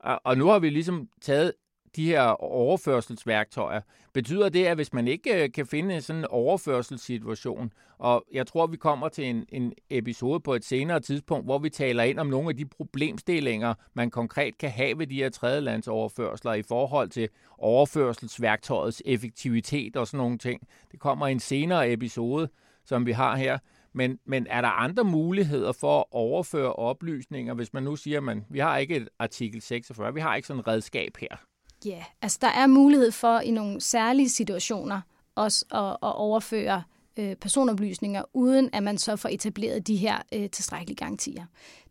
og, 0.00 0.20
og 0.24 0.38
nu 0.38 0.46
har 0.46 0.58
vi 0.58 0.70
ligesom 0.70 1.08
taget 1.22 1.52
de 1.96 2.06
her 2.06 2.22
overførselsværktøjer. 2.42 3.80
Betyder 4.12 4.48
det, 4.48 4.64
at 4.64 4.76
hvis 4.76 4.92
man 4.92 5.08
ikke 5.08 5.44
øh, 5.44 5.52
kan 5.52 5.66
finde 5.66 6.00
sådan 6.00 6.20
en 6.20 6.26
overførselssituation, 6.30 7.72
og 7.98 8.24
jeg 8.32 8.46
tror, 8.46 8.66
vi 8.66 8.76
kommer 8.76 9.08
til 9.08 9.24
en, 9.24 9.46
en 9.48 9.72
episode 9.90 10.40
på 10.40 10.54
et 10.54 10.64
senere 10.64 11.00
tidspunkt, 11.00 11.46
hvor 11.46 11.58
vi 11.58 11.70
taler 11.70 12.02
ind 12.02 12.18
om 12.18 12.26
nogle 12.26 12.48
af 12.48 12.56
de 12.56 12.64
problemstillinger, 12.64 13.74
man 13.94 14.10
konkret 14.10 14.58
kan 14.58 14.70
have 14.70 14.98
ved 14.98 15.06
de 15.06 15.14
her 15.14 15.28
tredjelandsoverførsler 15.28 16.52
i 16.52 16.62
forhold 16.62 17.08
til 17.08 17.28
overførselsværktøjets 17.58 19.02
effektivitet 19.04 19.96
og 19.96 20.06
sådan 20.06 20.18
nogle 20.18 20.38
ting. 20.38 20.68
Det 20.92 21.00
kommer 21.00 21.26
i 21.26 21.32
en 21.32 21.40
senere 21.40 21.92
episode, 21.92 22.48
som 22.84 23.06
vi 23.06 23.12
har 23.12 23.36
her. 23.36 23.58
Men, 23.92 24.18
men 24.24 24.46
er 24.50 24.60
der 24.60 24.68
andre 24.68 25.04
muligheder 25.04 25.72
for 25.72 25.98
at 25.98 26.04
overføre 26.10 26.72
oplysninger, 26.72 27.54
hvis 27.54 27.72
man 27.72 27.82
nu 27.82 27.96
siger, 27.96 28.18
at 28.18 28.24
man, 28.24 28.44
vi 28.50 28.58
har 28.58 28.78
ikke 28.78 28.96
et 28.96 29.08
artikel 29.18 29.62
46, 29.62 30.14
vi 30.14 30.20
har 30.20 30.36
ikke 30.36 30.48
sådan 30.48 30.60
et 30.60 30.66
redskab 30.66 31.16
her? 31.20 31.36
Ja, 31.84 31.90
yeah. 31.90 32.04
altså 32.22 32.38
der 32.40 32.48
er 32.48 32.66
mulighed 32.66 33.12
for 33.12 33.40
i 33.40 33.50
nogle 33.50 33.80
særlige 33.80 34.28
situationer 34.28 35.00
også 35.34 35.64
at, 35.70 36.08
at 36.08 36.16
overføre 36.16 36.82
øh, 37.16 37.36
personoplysninger, 37.36 38.22
uden 38.32 38.70
at 38.72 38.82
man 38.82 38.98
så 38.98 39.16
får 39.16 39.28
etableret 39.28 39.86
de 39.86 39.96
her 39.96 40.18
øh, 40.34 40.50
tilstrækkelige 40.50 40.96
garantier. 40.96 41.44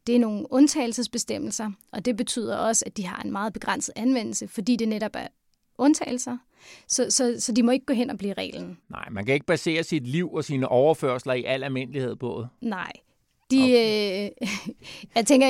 Det 0.08 0.16
er 0.16 0.20
nogle 0.20 0.46
undtagelsesbestemmelser, 0.50 1.72
og 1.92 2.06
det 2.06 2.18
betyder 2.18 2.58
også, 2.58 2.84
at 2.86 2.98
de 2.98 3.06
har 3.06 3.22
en 3.22 3.32
meget 3.32 3.54
begrænset 3.54 3.94
anvendelse, 3.96 4.48
fordi 4.48 4.76
det 4.76 4.88
netop 4.88 5.12
er 5.16 5.28
undtagelser. 5.78 6.38
Så, 6.88 7.06
så, 7.10 7.36
så 7.40 7.52
de 7.52 7.64
må 7.64 7.72
ikke 7.72 7.86
gå 7.86 7.94
hen 7.94 8.10
og 8.10 8.18
blive 8.18 8.34
reglen. 8.34 8.78
Nej, 8.90 9.10
man 9.12 9.26
kan 9.26 9.34
ikke 9.34 9.46
basere 9.46 9.84
sit 9.84 10.08
liv 10.08 10.34
og 10.34 10.44
sine 10.44 10.68
overførsler 10.68 11.34
i 11.34 11.44
al 11.44 11.64
almindelighed 11.64 12.16
på 12.16 12.40
det. 12.42 12.70
Nej, 12.70 12.92
de, 13.52 13.64
okay. 13.64 14.30
øh, 14.42 14.48
jeg 15.16 15.26
tænker, 15.26 15.48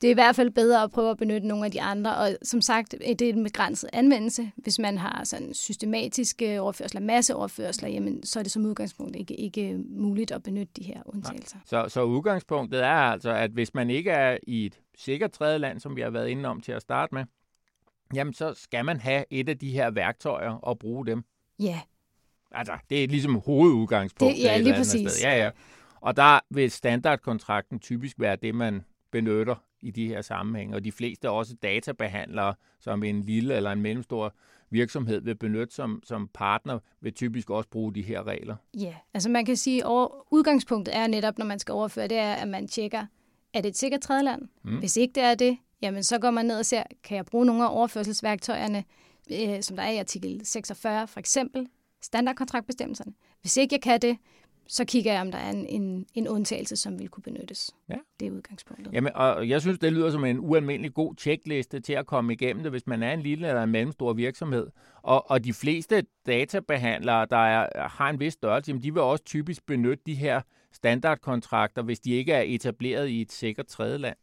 det 0.00 0.06
er 0.06 0.10
i 0.10 0.14
hvert 0.14 0.36
fald 0.36 0.50
bedre 0.50 0.82
at 0.82 0.90
prøve 0.90 1.10
at 1.10 1.16
benytte 1.16 1.46
nogle 1.46 1.64
af 1.64 1.70
de 1.70 1.82
andre, 1.82 2.16
og 2.16 2.28
som 2.42 2.60
sagt, 2.60 2.94
det 3.18 3.22
er 3.22 3.32
en 3.32 3.44
begrænset 3.44 3.90
anvendelse. 3.92 4.52
Hvis 4.56 4.78
man 4.78 4.98
har 4.98 5.24
sådan 5.24 5.54
systematiske 5.54 6.60
overførsler, 6.60 7.00
masseoverførsler, 7.00 7.88
jamen, 7.88 8.26
så 8.26 8.38
er 8.38 8.42
det 8.42 8.52
som 8.52 8.66
udgangspunkt 8.66 9.16
ikke, 9.16 9.34
ikke 9.34 9.78
muligt 9.88 10.32
at 10.32 10.42
benytte 10.42 10.72
de 10.76 10.84
her 10.84 11.02
undtagelser. 11.06 11.56
Så, 11.64 11.88
så 11.88 12.02
udgangspunktet 12.02 12.84
er 12.84 13.12
altså, 13.12 13.30
at 13.30 13.50
hvis 13.50 13.74
man 13.74 13.90
ikke 13.90 14.10
er 14.10 14.38
i 14.42 14.66
et 14.66 14.80
sikkert 14.98 15.32
tredje 15.32 15.58
land, 15.58 15.80
som 15.80 15.96
vi 15.96 16.00
har 16.00 16.10
været 16.10 16.28
inde 16.28 16.48
om 16.48 16.60
til 16.60 16.72
at 16.72 16.82
starte 16.82 17.14
med, 17.14 17.24
jamen 18.14 18.34
så 18.34 18.54
skal 18.54 18.84
man 18.84 19.00
have 19.00 19.24
et 19.30 19.48
af 19.48 19.58
de 19.58 19.70
her 19.70 19.90
værktøjer 19.90 20.50
og 20.50 20.78
bruge 20.78 21.06
dem. 21.06 21.24
Ja. 21.58 21.80
Altså, 22.52 22.72
det 22.90 23.04
er 23.04 23.08
ligesom 23.08 23.40
hovedudgangspunktet. 23.46 24.42
Det, 24.42 24.44
ja, 24.44 24.58
lige 24.58 24.74
præcis. 24.74 25.10
Sted. 25.10 25.30
Ja, 25.30 25.44
ja. 25.44 25.50
Og 26.00 26.16
der 26.16 26.40
vil 26.50 26.70
standardkontrakten 26.70 27.78
typisk 27.78 28.20
være 28.20 28.36
det, 28.36 28.54
man 28.54 28.84
benytter 29.10 29.54
i 29.80 29.90
de 29.90 30.08
her 30.08 30.22
sammenhænge. 30.22 30.74
Og 30.74 30.84
de 30.84 30.92
fleste 30.92 31.26
er 31.26 31.30
også 31.30 31.54
databehandlere, 31.62 32.54
som 32.80 33.02
en 33.02 33.22
lille 33.22 33.54
eller 33.54 33.72
en 33.72 33.80
mellemstor 33.82 34.34
virksomhed 34.70 35.20
vil 35.20 35.34
benytte 35.34 35.74
som, 35.74 36.02
som 36.04 36.28
partner, 36.34 36.78
vil 37.00 37.14
typisk 37.14 37.50
også 37.50 37.68
bruge 37.68 37.94
de 37.94 38.02
her 38.02 38.26
regler. 38.26 38.56
Ja, 38.74 38.94
altså 39.14 39.28
man 39.28 39.44
kan 39.44 39.56
sige, 39.56 39.86
at 39.86 40.08
udgangspunktet 40.30 40.96
er 40.96 41.06
netop, 41.06 41.38
når 41.38 41.46
man 41.46 41.58
skal 41.58 41.72
overføre, 41.72 42.08
det 42.08 42.18
er, 42.18 42.32
at 42.32 42.48
man 42.48 42.68
tjekker, 42.68 43.06
er 43.54 43.60
det 43.60 43.68
et 43.68 43.76
sikkert 43.76 44.00
tredjeland? 44.00 44.48
Mm. 44.62 44.78
Hvis 44.78 44.96
ikke 44.96 45.12
det 45.12 45.22
er 45.22 45.34
det, 45.34 45.58
jamen 45.82 46.02
så 46.02 46.18
går 46.18 46.30
man 46.30 46.46
ned 46.46 46.58
og 46.58 46.66
ser, 46.66 46.82
kan 47.04 47.16
jeg 47.16 47.26
bruge 47.26 47.46
nogle 47.46 47.64
af 47.64 47.76
overførselsværktøjerne, 47.76 48.84
øh, 49.32 49.62
som 49.62 49.76
der 49.76 49.82
er 49.82 49.90
i 49.90 49.98
artikel 49.98 50.40
46, 50.44 51.06
for 51.06 51.20
eksempel 51.20 51.66
standardkontraktbestemmelserne. 52.02 53.12
Hvis 53.40 53.56
ikke 53.56 53.74
jeg 53.74 53.82
kan 53.82 54.00
det, 54.00 54.18
så 54.70 54.84
kigger 54.84 55.12
jeg, 55.12 55.20
om 55.20 55.30
der 55.30 55.38
er 55.38 55.50
en, 55.50 55.66
en, 55.66 56.06
en 56.14 56.28
undtagelse, 56.28 56.76
som 56.76 56.98
vil 56.98 57.08
kunne 57.08 57.22
benyttes. 57.22 57.70
Ja. 57.88 57.96
Det 58.20 58.28
er 58.28 58.32
udgangspunktet. 58.32 58.92
Jamen, 58.92 59.12
og 59.14 59.48
jeg 59.48 59.60
synes, 59.60 59.78
det 59.78 59.92
lyder 59.92 60.10
som 60.10 60.24
en 60.24 60.38
ualmindelig 60.40 60.94
god 60.94 61.14
tjekliste 61.14 61.80
til 61.80 61.92
at 61.92 62.06
komme 62.06 62.32
igennem 62.32 62.62
det, 62.62 62.72
hvis 62.72 62.86
man 62.86 63.02
er 63.02 63.12
en 63.12 63.20
lille 63.20 63.48
eller 63.48 63.62
en 63.62 63.70
mellemstor 63.70 64.12
virksomhed. 64.12 64.66
Og, 65.02 65.30
og 65.30 65.44
de 65.44 65.52
fleste 65.52 66.02
databehandlere, 66.26 67.26
der 67.30 67.36
er, 67.36 67.88
har 67.88 68.10
en 68.10 68.20
vis 68.20 68.32
størrelse, 68.32 68.72
de 68.72 68.92
vil 68.92 69.02
også 69.02 69.24
typisk 69.24 69.66
benytte 69.66 70.02
de 70.06 70.14
her 70.14 70.40
standardkontrakter, 70.72 71.82
hvis 71.82 72.00
de 72.00 72.10
ikke 72.10 72.32
er 72.32 72.42
etableret 72.46 73.08
i 73.08 73.20
et 73.20 73.32
sikkert 73.32 73.66
tredjeland. 73.66 74.16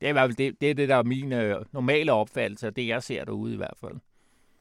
Det 0.00 0.06
er 0.06 0.10
i 0.10 0.12
hvert 0.12 0.28
fald 0.28 0.36
det, 0.36 0.60
det, 0.60 0.70
er 0.70 0.74
det 0.74 0.88
der 0.88 0.96
er 0.96 1.02
min 1.02 1.32
øh, 1.32 1.64
normale 1.72 2.12
opfattelse, 2.12 2.66
og 2.66 2.76
det 2.76 2.86
jeg 2.86 3.02
ser 3.02 3.24
derude 3.24 3.54
i 3.54 3.56
hvert 3.56 3.76
fald. 3.80 3.96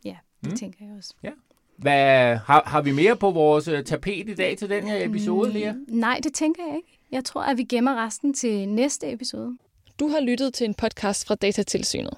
Ja, 0.06 0.18
det 0.44 0.52
mm. 0.52 0.58
tænker 0.58 0.86
jeg 0.86 0.96
også. 0.98 1.14
Ja. 1.24 1.32
Hvad, 1.78 2.36
har, 2.36 2.64
har 2.66 2.82
vi 2.82 2.92
mere 2.92 3.16
på 3.16 3.32
vores 3.32 3.68
øh, 3.68 3.84
tapet 3.84 4.30
i 4.30 4.34
dag 4.34 4.58
til 4.58 4.70
den 4.70 4.88
her 4.88 5.06
episode, 5.06 5.54
Lea? 5.54 5.72
Mm, 5.72 5.86
nej, 5.88 6.20
det 6.24 6.34
tænker 6.34 6.64
jeg 6.68 6.76
ikke. 6.76 7.00
Jeg 7.12 7.24
tror, 7.26 7.42
at 7.42 7.58
vi 7.58 7.64
gemmer 7.64 8.06
resten 8.06 8.34
til 8.34 8.70
næste 8.70 9.12
episode. 9.12 9.58
Du 10.00 10.08
har 10.08 10.20
lyttet 10.20 10.54
til 10.54 10.66
en 10.66 10.74
podcast 10.74 11.28
fra 11.28 11.36
Datatilsynet. 11.36 12.14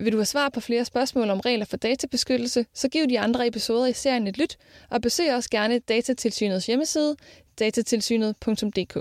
Vil 0.00 0.12
du 0.12 0.16
have 0.16 0.24
svar 0.24 0.48
på 0.48 0.60
flere 0.60 0.84
spørgsmål 0.84 1.30
om 1.30 1.40
regler 1.40 1.64
for 1.64 1.76
databeskyttelse, 1.76 2.66
så 2.74 2.88
giv 2.88 3.08
de 3.08 3.20
andre 3.20 3.46
episoder 3.46 3.86
i 3.86 3.92
serien 3.92 4.26
et 4.26 4.38
lyt, 4.38 4.56
og 4.90 5.00
besøg 5.00 5.34
også 5.34 5.50
gerne 5.50 5.78
Datatilsynets 5.78 6.66
hjemmeside, 6.66 7.16
datatilsynet.dk. 7.58 8.96